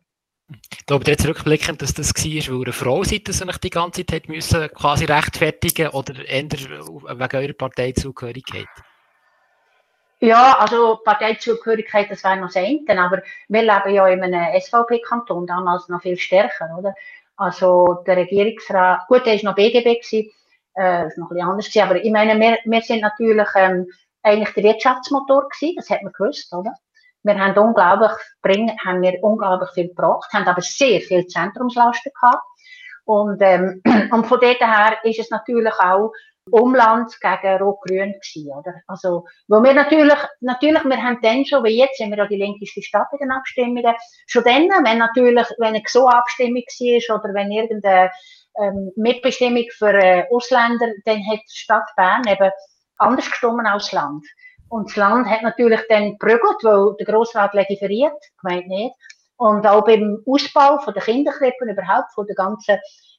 [0.72, 4.04] Ich glaube, jetzt rückblickend, dass das war, weil eine Frau seid, dass sich die ganze
[4.04, 8.66] Zeit müssen quasi rechtfertigen oder eher wegen eurer Parteizugehörigkeit?
[10.24, 15.46] Ja, also Parteizugehörigkeit, das wäre noch das eine, aber wir leben ja in einem SVP-Kanton,
[15.46, 16.94] damals noch viel stärker, oder?
[17.36, 20.30] Also der Regierungsrat, gut, der war noch BGB, gewesen,
[20.78, 23.86] äh, ist noch bisschen anders aber ich meine, wir, wir sind natürlich ähm,
[24.22, 26.72] eigentlich der Wirtschaftsmotor gewesen, das hat man gewusst, oder?
[27.22, 32.42] Wir haben unglaublich, bringen, haben wir unglaublich viel gebracht, haben aber sehr viel Zentrumslasten gehabt.
[33.04, 36.12] Und, ähm, und von dort her ist es natürlich auch
[36.50, 38.74] Umland gegen Rot-Grün gewesen, oder?
[38.86, 42.36] Also, wo wir natürlich, natürlich, wir haben dann schon, wie jetzt sind wir ja die
[42.36, 43.94] linkeste Stadt in den Abstimmungen,
[44.26, 48.10] schon dann, wenn natürlich, wenn eine so Abstimmung war oder wenn irgendeine
[48.60, 52.50] ähm, Mitbestimmung für äh, Ausländer, dann hat die Stadt Bern eben
[52.98, 54.24] anders gestimmt als das Land.
[54.68, 58.94] Und das Land hat natürlich dann geprügelt, weil der Grossrat legiferiert, gemeint nicht.
[59.36, 62.78] Und auch beim Ausbau von der Kinderkrippen überhaupt, von der ganzen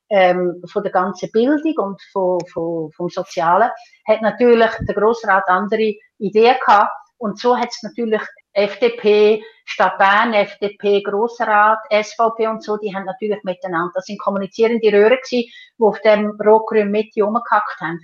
[0.09, 3.69] ähm, von der ganzen Bildung und von, von, vom Sozialen,
[4.07, 6.91] hat natürlich der Grossrat andere Ideen gehabt.
[7.17, 8.21] Und so hat es natürlich
[8.53, 14.91] FDP, Stadt Bern, FDP, Grossrat, SVP und so, die haben natürlich miteinander, das sind kommunizierende
[14.91, 17.99] Röhren gewesen, die auf dem Rot-Grün Mitte rumgehackt haben.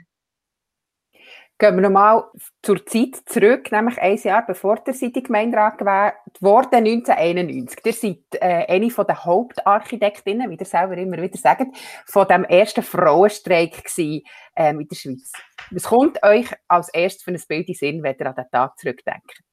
[1.62, 2.24] Gehen wir nochmal
[2.64, 7.86] zur Zeit zurück, nämlich ein Jahr bevor der Sie die Gemeinderat gewählt wurde, 1991.
[7.86, 11.68] Ihr seid äh, eine den Hauptarchitektinnen, wie ihr selber immer wieder sagt,
[12.08, 14.24] von dem ersten Frauenstreik gewesen,
[14.56, 15.34] ähm, in der Schweiz.
[15.70, 18.80] Was kommt euch als erstes für ein Bild in Sinn, wenn ihr an den Tag
[18.80, 19.44] zurückdenkt?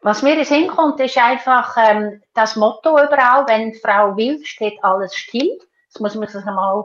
[0.00, 4.82] Was mir in Sinn kommt, ist einfach ähm, das Motto überall, wenn Frau will, steht
[4.82, 5.58] alles still.
[5.92, 6.82] Das muss man sich mal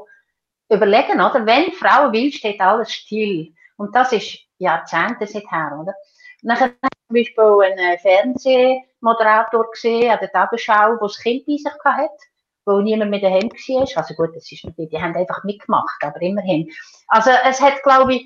[0.70, 1.46] überlegen, oder?
[1.46, 3.54] Wenn Frau will, steht alles still.
[3.82, 5.96] Und das ist Jahrzehnte seither, oder?
[6.44, 11.66] Nachher ich zum Beispiel einen Fernsehmoderator gesehen an der Tagesschau, der das Kind bei sich
[11.84, 12.10] hatte,
[12.66, 13.98] wo niemand mit daheim war.
[13.98, 16.70] Also gut, das ist natürlich, die haben einfach mitgemacht, aber immerhin.
[17.08, 18.26] Also es hat, glaube ich,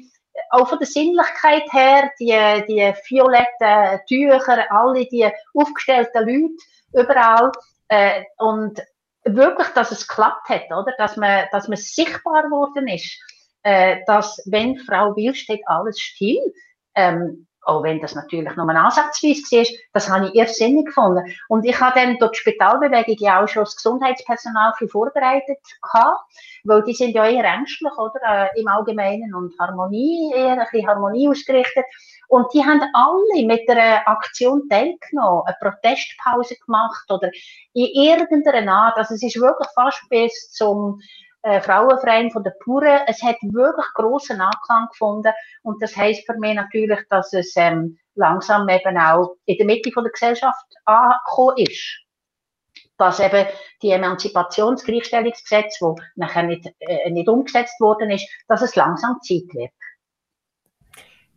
[0.49, 6.53] auch von der Sinnlichkeit her, die, die violetten Tücher, alle die aufgestellten Leute
[6.91, 7.51] überall,
[7.87, 8.83] äh, und
[9.23, 10.93] wirklich, dass es geklappt hat, oder?
[10.97, 13.17] Dass man, dass man sichtbar geworden ist
[13.65, 16.39] äh, dass wenn Frau will, steht alles still.
[16.93, 21.23] Ähm, auch wenn das natürlich nur ein ansatzweise war, das habe ich irrsinnig gefunden.
[21.49, 26.21] Und ich habe dann durch die Spitalbewegung ja auch schon das Gesundheitspersonal viel vorbereitet gehabt,
[26.63, 30.87] weil die sind ja eher ängstlich, oder, äh, im Allgemeinen und Harmonie, eher ein bisschen
[30.87, 31.85] Harmonie ausgerichtet.
[32.27, 37.31] Und die haben alle mit der Aktion teilgenommen, eine Protestpause gemacht oder
[37.73, 38.97] in irgendeiner Art.
[38.97, 41.01] Also es ist wirklich fast bis zum
[41.45, 43.01] äh, Frauenverein von der Pure.
[43.07, 45.31] Es hat wirklich großen Anklang gefunden
[45.61, 49.91] und das heißt für mich natürlich, dass es ähm, langsam eben auch in der Mitte
[49.91, 52.01] von der Gesellschaft angekommen ist.
[52.97, 53.45] Dass eben
[53.83, 59.71] die Emanzipationsgleichstellungsgesetz, wo nachher nicht, äh, nicht umgesetzt worden ist, dass es langsam Zeit wird.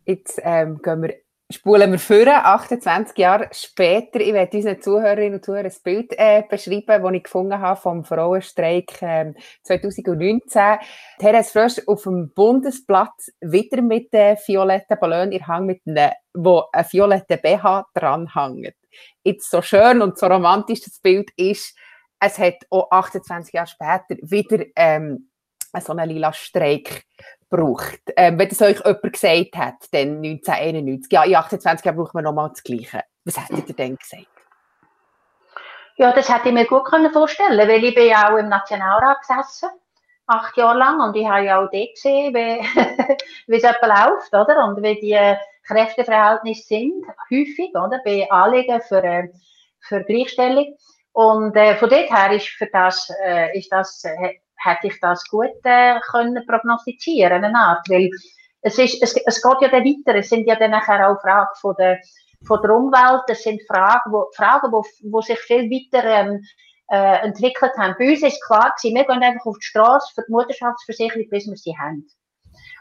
[0.05, 1.15] Jetzt ähm, gehen wir
[1.51, 4.19] spulen wir vor, 28 Jahre später.
[4.19, 8.03] Ich werde unseren Zuhörerinnen und Zuhörern ein Bild äh, beschreiben, das ich gefunden habe vom
[8.03, 9.33] Frauenstreik äh,
[9.63, 10.77] 2019.
[11.17, 16.65] Therese Frösch auf dem Bundesplatz wieder mit den violetten Ballon ihr Hang mit einem, wo
[16.71, 18.75] ein violetter BH dranhängt.
[19.23, 21.75] Jetzt so schön und so romantisch das Bild ist,
[22.19, 25.29] es hat auch 28 Jahre später wieder ähm,
[25.79, 27.05] so einen lila Streik
[27.49, 28.01] braucht.
[28.15, 32.23] Ähm, wenn das euch jemand gesagt hat, dann 1991, ja, in 28 Jahren braucht man
[32.23, 33.01] nochmal das Gleiche.
[33.25, 34.27] Was hättet ihr denn gesagt?
[35.97, 39.17] Ja, das hätte ich mir gut vorstellen können, weil ich bin ja auch im Nationalrat
[39.19, 39.69] gesessen,
[40.27, 42.61] acht Jahre lang, und ich habe ja auch dort gesehen, wie,
[43.47, 44.65] wie es etwa läuft, oder?
[44.65, 47.99] Und wie die Kräfteverhältnisse sind, häufig, oder?
[48.05, 49.29] Bei Anliegen für, äh,
[49.81, 50.77] für Gleichstellung.
[51.11, 55.23] Und äh, von dort her ist für das, äh, ist das, äh, hätte ich das
[55.29, 58.09] gut äh, können prognostizieren, eine Art, weil
[58.61, 61.49] es, ist, es, es geht ja dann weiter, es sind ja dann nachher auch Fragen
[61.61, 61.99] von der,
[62.45, 66.43] von der Umwelt, es sind Fragen, wo, Fragen, wo, wo sich viel weiter ähm,
[66.91, 67.95] äh, entwickelt haben.
[67.97, 71.47] Bei uns ist klar gewesen, wir gehen einfach auf die Straße für die Mutterschaftsversicherung, bis
[71.47, 72.07] wir sie haben.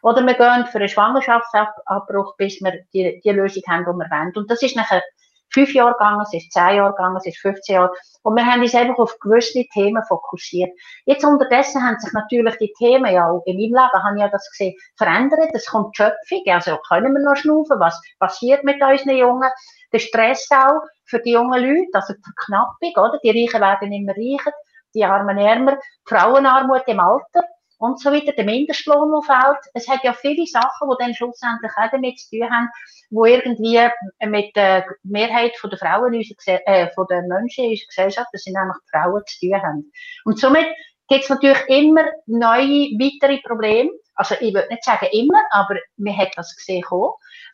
[0.02, 4.32] Oder wir gehen für einen Schwangerschaftsabbruch, bis wir die, die Lösung haben, die wir wollen.
[4.36, 5.02] Und das ist nachher
[5.50, 7.92] fünf Jahre gegangen, es ist zehn Jahre gegangen, es ist 15 Jahre.
[8.22, 10.70] Und wir haben uns einfach auf gewisse Themen fokussiert.
[11.04, 14.28] Jetzt unterdessen haben sich natürlich die Themen ja auch in meinem Leben, habe ich ja
[14.28, 15.50] das gesehen, verändert.
[15.52, 19.50] Es kommt Schöpfung, also können wir noch schnaufen, was passiert mit unseren Jungen?
[19.92, 23.18] Der Stress auch für die jungen Leute, also die Verknappung, oder?
[23.22, 24.52] Die Reichen werden immer reicher,
[24.94, 27.42] die Armen ärmer, Frauenarmut im Alter
[27.78, 29.58] und so weiter, der Mindestlohn, der fällt.
[29.74, 32.68] Es hat ja viele Sachen, die dann schlussendlich auch damit zu tun haben,
[33.10, 33.80] wo irgendwie
[34.20, 38.28] mit der Mehrheit von der Frauen in unserer, äh, von den Menschen in unserer Gesellschaft,
[38.32, 39.92] das sind die Frauen, zu tun haben.
[40.24, 40.66] Und somit
[41.08, 43.90] gibt es natürlich immer neue, weitere Probleme.
[44.14, 46.84] Also ich würde nicht sagen immer, aber man hat das gesehen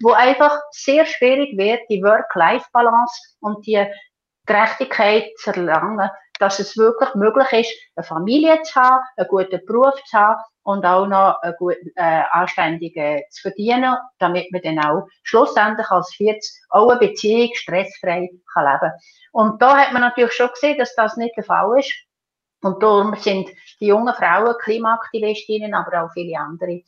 [0.00, 3.87] wo einfach sehr schwierig wird, die Work-Life-Balance und die
[4.46, 9.94] Gerechtigkeit zu erlangen dass es wirklich möglich ist, eine Familie zu haben, einen guten Beruf
[10.05, 15.07] zu haben und auch noch einen guten, äh, anständigen zu verdienen, damit man dann auch
[15.23, 18.92] schlussendlich als 40 auch eine Beziehung stressfrei kann leben
[19.33, 21.92] Und da hat man natürlich schon gesehen, dass das nicht der Fall ist.
[22.62, 26.83] Und darum sind die jungen Frauen, Klimaaktivistinnen, aber auch viele andere,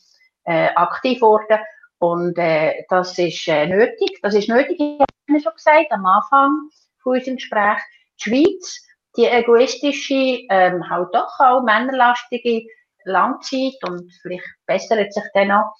[0.44, 1.58] äh, aktiv geworden.
[1.98, 4.18] Und äh, das ist äh, nötig.
[4.22, 6.70] Das ist nötig, ich habe schon gesagt, am Anfang
[7.02, 7.78] von unserem Gespräch.
[8.18, 8.85] Die Schweiz,
[9.16, 12.66] die egoistische, ähm, halt doch auch männerlastige
[13.04, 15.74] Langzeit und vielleicht bessert sich dann noch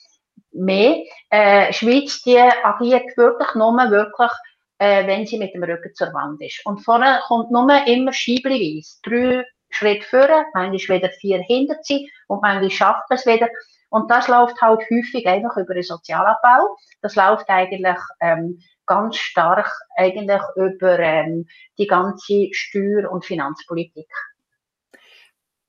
[0.53, 1.03] mehr.
[1.31, 4.33] Äh, Schweiz, die agiert wirklich nur wirklich,
[4.79, 6.65] äh, wenn sie mit dem Rücken zur Wand ist.
[6.65, 8.99] Und vorne kommt nur immer scheibenweise.
[9.03, 13.49] Drei Schritte vorne, manchmal wieder vier hinter sie und manchmal schafft man es wieder.
[13.91, 16.77] Und das läuft halt häufig einfach über den Sozialabbau.
[17.03, 21.47] Das läuft eigentlich ähm, ganz stark eigentlich über ähm,
[21.79, 24.09] die ganze Steuer- und Finanzpolitik.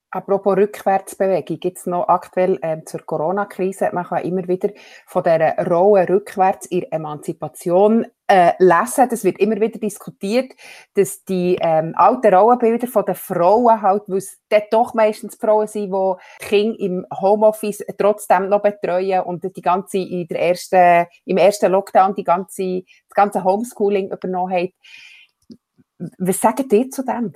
[0.09, 4.69] Apropos Rückwärtsbewegung, gibt es noch aktuell ähm, zur Corona-Krise, man kann immer wieder
[5.05, 9.07] von dieser Rolle rückwärts in Emanzipation äh, lesen.
[9.09, 10.51] Das wird immer wieder diskutiert,
[10.93, 15.67] dass die ähm, alten Rollenbilder von den Frauen halt, weil es dort doch meistens Frauen
[15.67, 21.37] sind, die Kinder im Homeoffice trotzdem noch betreuen und die ganze, in der ersten, im
[21.37, 24.73] ersten Lockdown die ganze, das ganze Homeschooling übernommen haben.
[26.19, 27.33] Was sagen die zu dem?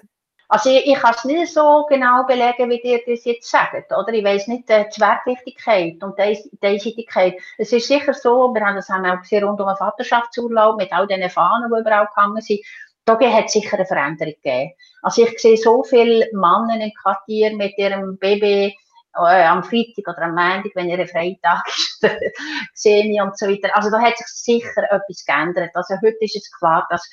[0.53, 4.09] Also ich, ich kann es nicht so genau belegen, wie ihr das jetzt sagt, oder?
[4.09, 7.35] Ich weiß nicht äh, die Schwergewichtigkeit und die Einseitigkeit.
[7.57, 11.07] Es ist sicher so, wir haben das auch gesehen rund um den Vaterschaftsurlaub mit all
[11.07, 12.59] diesen Fahnen, die überall gehangen sind.
[13.05, 14.73] Da hat es sicher eine Veränderung gegeben.
[15.03, 18.75] Also ich sehe so viele Männer im Quartier mit ihrem Baby
[19.15, 22.05] äh, am Freitag oder am Montag, wenn ihr Freitag ist,
[22.73, 23.73] sehe ich und so weiter.
[23.73, 25.71] Also da hat sich sicher etwas geändert.
[25.75, 27.09] Also heute ist es klar, dass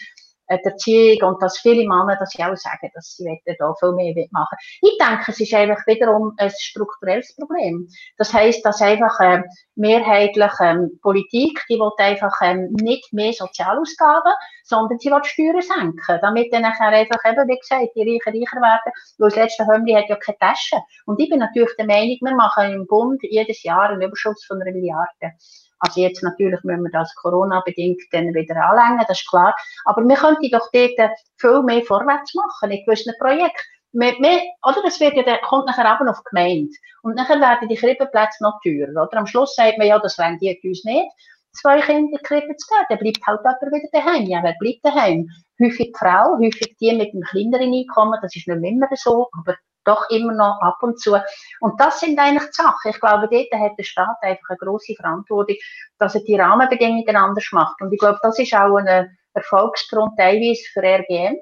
[0.48, 4.14] der Erziehung und dass viele Männer das ja auch sagen, dass sie da viel mehr
[4.30, 7.88] machen Ich denke, es ist einfach wiederum ein strukturelles Problem.
[8.16, 9.42] Das heißt, dass einfach äh,
[9.74, 14.32] mehrheitlich ähm, Politik, die will einfach ähm, nicht mehr Sozialausgaben,
[14.64, 18.92] sondern sie will Steuern senken, damit dann einfach eben, wie gesagt, die Reichen reicher werden,
[19.18, 20.76] weil das letzte Hömmli hat ja keine Tasche.
[21.06, 24.60] Und ich bin natürlich der Meinung, wir machen im Bund jedes Jahr einen Überschuss von
[24.60, 25.32] einer Milliarde.
[25.80, 29.54] Also jetzt natürlich müssen wir das Corona-bedingt dann wieder anlängen, das ist klar.
[29.84, 33.62] Aber wir könnten doch dort viel mehr vorwärts machen in gewissen Projekten.
[33.92, 36.74] Wir, wir, oder das wird ja, kommt nachher aber auf die Gemeinde.
[37.02, 39.18] Und nachher werden die Krippenplätze noch teurer, oder?
[39.18, 41.08] Am Schluss sagt man ja, das rendiert uns nicht,
[41.52, 42.86] zwei Kinder in die Krippe zu geben.
[42.88, 44.26] Dann bleibt halt jemand wieder daheim.
[44.26, 45.28] Ja, wer bleibt daheim?
[45.60, 49.56] Häufig die Frau, häufig die mit einem kleineren Einkommen, das ist nicht immer so, aber
[49.84, 51.16] doch immer noch ab und zu.
[51.60, 52.90] Und das sind eigentlich die Sachen.
[52.90, 55.56] Ich glaube, dort hat der Staat einfach eine große Verantwortung,
[55.98, 57.80] dass er die Rahmenbedingungen anders macht.
[57.80, 61.36] Und ich glaube, das ist auch ein Erfolgsgrund teilweise für RGM,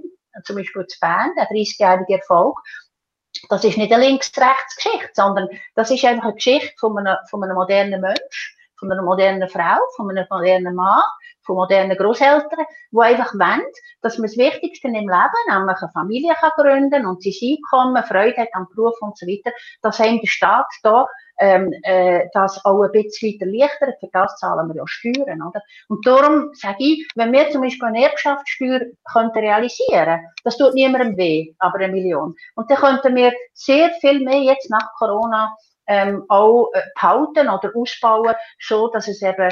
[0.45, 2.59] zum Beispiel zu Bern, der 30-jährige Erfolg.
[3.49, 7.55] Das ist nicht eine links-rechts-Geschichte, sondern das ist einfach eine Geschichte von einem, von einem
[7.55, 11.03] modernen Mensch, von einer modernen Frau, von einem modernen Mann,
[11.45, 13.67] von modernen Großeltern, die einfach wollen,
[14.03, 18.43] dass man das Wichtigste im Leben, nämlich eine Familie kann gründen und sein Einkommen, Freude
[18.43, 21.07] hat am Beruf und so weiter, dass einem der Staat da
[21.39, 23.97] ähm, äh, das auch ein bisschen erleichtert.
[24.01, 25.61] Für das zahlen wir ja Steuern, oder?
[25.89, 28.81] Und darum sage ich, wenn wir zum Beispiel eine Erbschaftssteuer
[29.13, 32.35] könnten realisieren, das tut niemandem weh, aber eine Million.
[32.55, 35.55] Und dann könnten wir sehr viel mehr jetzt nach Corona
[35.87, 39.51] ähm, auch äh, behalten oder ausbauen, so dass es eben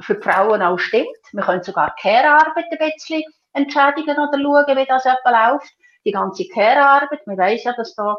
[0.00, 1.06] für die Frauen auch stimmt.
[1.32, 5.72] Wir können sogar Care-Arbeit ein bisschen entschädigen oder schauen, wie das etwa läuft.
[6.04, 8.16] Die ganze Care-Arbeit, man weiß ja, dass da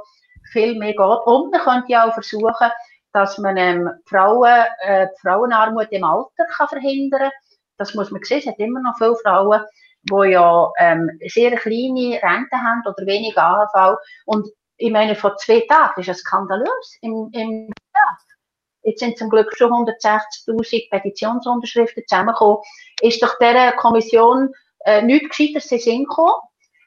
[0.52, 1.26] viel mehr geht.
[1.26, 2.72] Und man könnte ja auch versuchen,
[3.14, 7.32] dass man ähm, Frauen, äh, Frauenarmut im Alter kann verhindern kann.
[7.78, 9.62] Das muss man sehen, es hat immer noch viele Frauen,
[10.04, 13.98] die ja ähm, sehr kleine Renten haben oder wenig AHV.
[14.26, 18.18] Und ich meine, vor zwei Tagen ist es skandalös im, im ja,
[18.84, 22.60] jetzt sind zum Glück schon 160.000 Petitionsunterschriften zusammengekommen,
[23.02, 24.54] ist doch dieser Kommission
[24.86, 26.40] äh, nichts Gescheiteres in Sinn gekommen,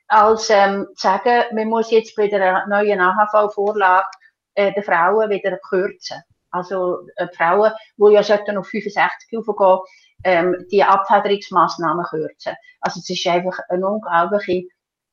[0.09, 4.07] als ähm, zu sagen, man muss jetzt bei der neuen AHV-Vorlage
[4.55, 6.23] äh, den Frauen wieder kürzen.
[6.51, 9.79] Also äh, Frauen, die ja sollten auf 65 aufgehen,
[10.25, 12.55] ähm, die Abfederungsmaßnahmen kürzen.
[12.81, 14.67] Also es ist einfach eine unglaubliche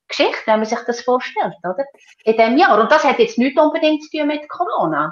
[0.08, 1.86] Geschichte, wenn man sich das vorstellt, oder?
[2.24, 2.80] In diesem Jahr.
[2.80, 5.10] Und das hat jetzt nicht unbedingt zu tun mit Corona.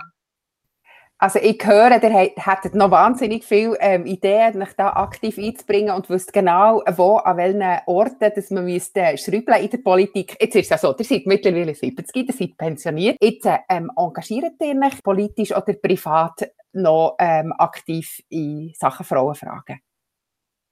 [1.24, 6.10] Also ich höre, ihr hättet noch wahnsinnig viele ähm, Ideen, mich da aktiv einzubringen und
[6.10, 10.36] wisst genau, wo, an welchen Orten dass man müsste schrübeln in der Politik.
[10.41, 13.18] Jetzt ist es ja so, ihr seid mittlerweile 70, ihr seid pensioniert.
[13.22, 19.80] Jetzt ähm, engagiert ihr euch politisch oder privat noch ähm, aktiv in Sachen Frauenfragen?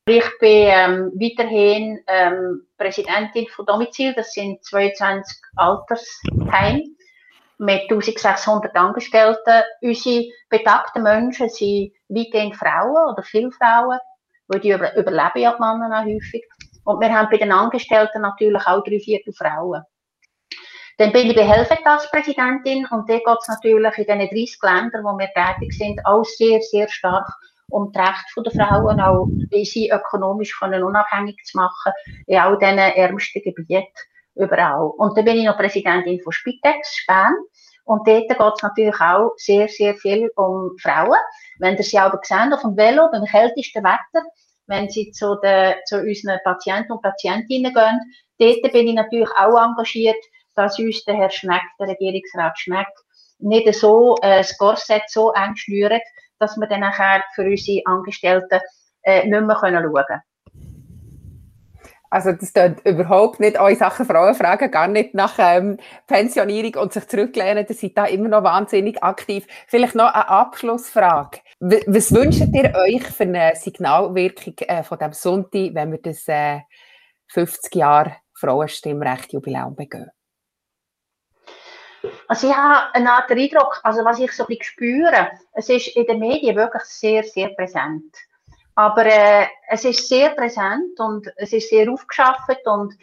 [0.05, 6.83] Ich bin ähm, weiterhin ähm, Präsidentin von Domizil, das sind 22 Altersheime
[7.59, 9.61] mit 1600 Angestellten.
[9.81, 13.99] Unsere betagten Menschen sind weitgehend Frauen oder viele Frauen,
[14.47, 16.43] weil die über, überleben ja die Männer auch häufig.
[16.83, 19.83] Und wir haben bei den Angestellten natürlich auch drei Viertel Frauen.
[20.97, 25.03] Dann bin ich bei Helvetas Präsidentin und da geht es natürlich in den 30 Ländern,
[25.03, 27.27] wo wir tätig sind, auch sehr, sehr stark
[27.71, 31.93] um das Recht der Frauen, auch wie sie ökonomisch können unabhängig zu machen,
[32.27, 33.85] in all diesen ärmsten Gebieten
[34.35, 34.91] überall.
[34.97, 37.33] Und dann bin ich noch Präsidentin von Spitex Span.
[37.85, 41.17] Und dort geht es natürlich auch sehr, sehr viel um Frauen.
[41.59, 44.25] Wenn ihr sie aber gesehen auf dem Velo, beim kältesten Wetter,
[44.67, 47.99] wenn sie zu, den, zu unseren Patienten und Patientinnen gehen,
[48.37, 50.23] dort bin ich natürlich auch engagiert,
[50.55, 52.87] dass uns der Herr Schneck, der Regierungsrat Schneck,
[53.39, 56.03] nicht so äh, das Korsett so eng schnürt,
[56.41, 58.59] dass wir dann nachher für unsere Angestellten
[59.03, 60.21] äh, nicht mehr schauen können.
[62.11, 65.77] Also das tut überhaupt nicht eure Sachen Frauen fragen, gar nicht nach ähm,
[66.07, 67.65] Pensionierung und sich zurücklehnen.
[67.67, 69.47] Ihr seid da immer noch wahnsinnig aktiv.
[69.67, 71.39] Vielleicht noch eine Abschlussfrage.
[71.61, 76.59] Was wünscht ihr euch für eine Signalwirkung äh, von dem Sonntag, wenn wir das äh,
[77.29, 80.11] 50 Jahre Frauenstimmrecht Jubiläum begehen?
[82.27, 85.95] Also ich habe eine Art Eindruck, also was ich so ein bisschen spüre, es ist
[85.95, 88.15] in den Medien wirklich sehr, sehr präsent.
[88.75, 92.95] Aber äh, es ist sehr präsent und es ist sehr aufgeschafft und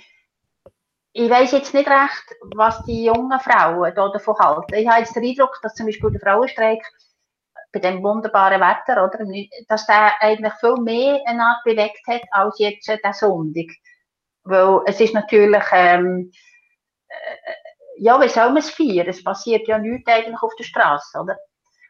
[1.12, 4.74] ich weiß jetzt nicht recht, was die jungen Frauen da davon halten.
[4.74, 6.80] Ich habe jetzt den Eindruck, dass zum Beispiel der Frauenstreik
[7.72, 9.18] bei dem wunderbaren Wetter, oder,
[9.68, 13.66] dass der eigentlich viel mehr eine Art bewegt hat als jetzt der Sonntag.
[14.44, 16.30] Weil es ist natürlich, ähm,
[17.08, 17.14] äh,
[17.98, 19.08] ja, wie soll man es feiern?
[19.08, 21.36] Es passiert ja nichts eigentlich auf der Straße, oder?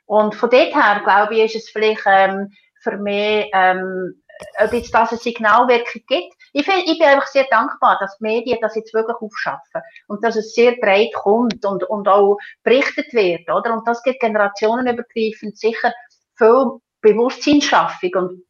[0.06, 2.50] Und von dort her, glaube ich, ist es vielleicht ähm,
[2.82, 4.22] für mich, ähm,
[4.59, 6.34] ob jetzt das ein Signalwirkung gibt.
[6.52, 10.24] Ich, find, ich bin einfach sehr dankbar, dass die Medien das jetzt wirklich aufschaffen und
[10.24, 13.74] dass es sehr breit kommt und, und auch berichtet wird, oder?
[13.74, 15.92] Und das gibt generationenübergreifend sicher
[16.36, 18.42] viel Bewusstseinsschaffung und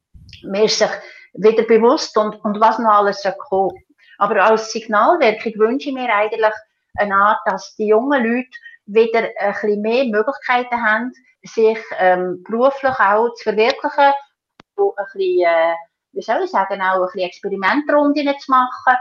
[0.45, 0.91] man ist sich
[1.33, 3.73] wieder bewusst und, und was noch alles kommt.
[4.19, 6.53] Aber als Signalwirkung wünsche ich mir eigentlich
[6.99, 8.51] eine Art, dass die jungen Leute
[8.87, 14.13] wieder ein bisschen mehr Möglichkeiten haben, sich ähm, beruflich auch zu verwirklichen,
[14.77, 15.75] ein bisschen, äh,
[16.13, 18.97] wie soll ich sagen, auch ein bisschen Experimentrunden zu machen.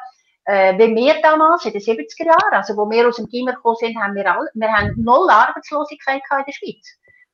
[0.45, 3.75] Äh, wie wir damals in den 70er Jahren, also wo wir aus dem Gimmer gekommen
[3.79, 6.87] sind, haben wir, alle, wir haben null Arbeitslosigkeit in der Schweiz.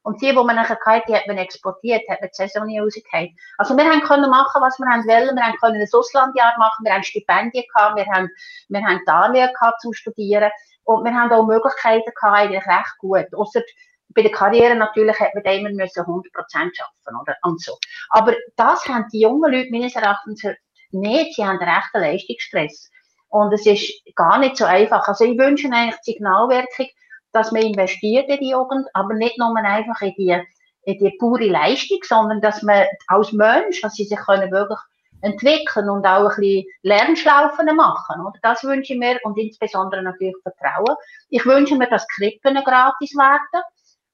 [0.03, 2.79] Und die, die man nachher hatte, die hat man exportiert, hat man die Saison nie
[2.79, 3.35] rausgehauen.
[3.57, 5.35] Also wir haben können machen, was wir haben wollen.
[5.35, 8.29] Wir haben können ein Auslandjahr machen, wir haben Stipendien gehabt, wir haben,
[8.67, 10.51] wir haben Darlehen gehabt zum Studieren.
[10.83, 13.33] Und wir haben auch Möglichkeiten gehabt, eigentlich recht gut.
[13.33, 13.61] Ausser
[14.09, 17.35] bei der Karriere natürlich hat man da immer müssen 100% arbeiten, oder?
[17.43, 17.77] Und so.
[18.09, 20.43] Aber das haben die jungen Leute meines Erachtens
[20.91, 21.35] nicht.
[21.35, 22.91] Sie haben einen rechten Leistungsstress.
[23.29, 25.07] Und es ist gar nicht so einfach.
[25.07, 26.87] Also ich wünsche eigentlich die Signalwirkung,
[27.33, 30.41] dass man investiert in die Jugend, aber nicht nur einfach in die,
[30.83, 34.79] in die pure Leistung, sondern dass man als Mensch, dass sie sich können wirklich
[35.21, 38.21] entwickeln und auch ein bisschen Lernschlaufen machen.
[38.21, 38.37] Oder?
[38.41, 40.95] Das wünsche ich mir und insbesondere natürlich Vertrauen.
[41.29, 43.63] Ich wünsche mir, dass Krippen gratis werden.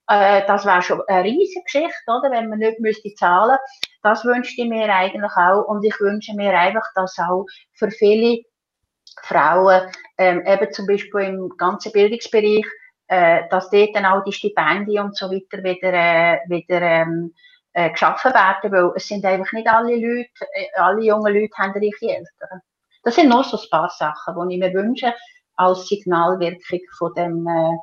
[0.07, 2.31] Äh, das wäre schon eine riesige Geschichte, oder?
[2.31, 3.57] wenn man nicht müsste zahlen
[4.03, 8.43] Das wünsche ich mir eigentlich auch und ich wünsche mir einfach, dass auch für viele
[9.23, 12.65] Frauen ähm, eben zum Beispiel im ganzen Bildungsbereich,
[13.09, 17.33] äh, dass dort dann auch die Stipendien und so weiter wieder, äh, wieder ähm,
[17.73, 21.73] äh, geschaffen werden, weil es sind einfach nicht alle Leute, äh, alle jungen Leute haben
[21.73, 22.61] reiche Eltern.
[23.03, 25.13] Das sind nur so ein paar Sachen, die ich mir wünsche
[25.55, 27.77] als Signalwirkung von dem, äh,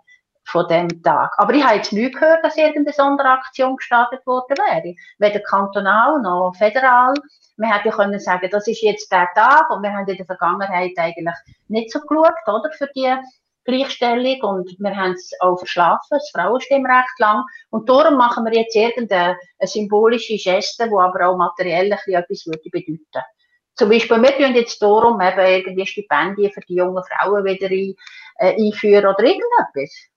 [0.45, 1.33] von dem Tag.
[1.39, 4.95] Aber ich habe jetzt nicht gehört, dass irgendeine Sonderaktion gestartet worden wäre.
[5.19, 7.15] Weder kantonal noch föderal.
[7.57, 10.27] Man hätte ja können sagen, das ist jetzt der Tag und wir haben in der
[10.27, 11.35] Vergangenheit eigentlich
[11.69, 13.13] nicht so geschaut, oder, für die
[13.67, 17.45] Gleichstellung und wir haben es auch verschlafen, das Frauenstimmrecht lang.
[17.71, 23.25] Und darum machen wir jetzt irgendeine symbolische Geste, die aber auch materiell etwas würde bedeuten.
[23.75, 27.95] Zum Beispiel, wir tun jetzt darum eben irgendwie Stipendien für die jungen Frauen wieder ein,
[28.39, 30.09] äh, einführen oder irgendetwas.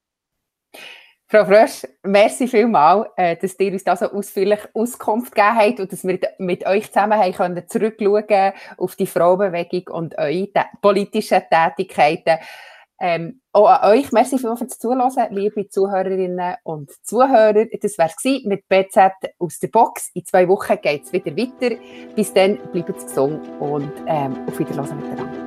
[1.32, 5.91] Frau Frösch, merci vielmals, äh, dass ihr uns da so ausführlich Auskunft gegeben habt und
[5.91, 10.47] dass wir mit euch zusammen haben können zurückschauen auf die Frauenbewegung und eure
[10.82, 12.39] politischen Tätigkeiten.
[13.02, 17.66] Ähm, auch an euch, merci fürs Zuhören, liebe Zuhörerinnen und Zuhörer.
[17.82, 20.12] Das war es mit BZ aus der Box.
[20.14, 21.76] In zwei Wochen geht es wieder weiter.
[22.16, 25.39] Bis dann, bleibt gesund und ähm, auf Wiedersehen miteinander.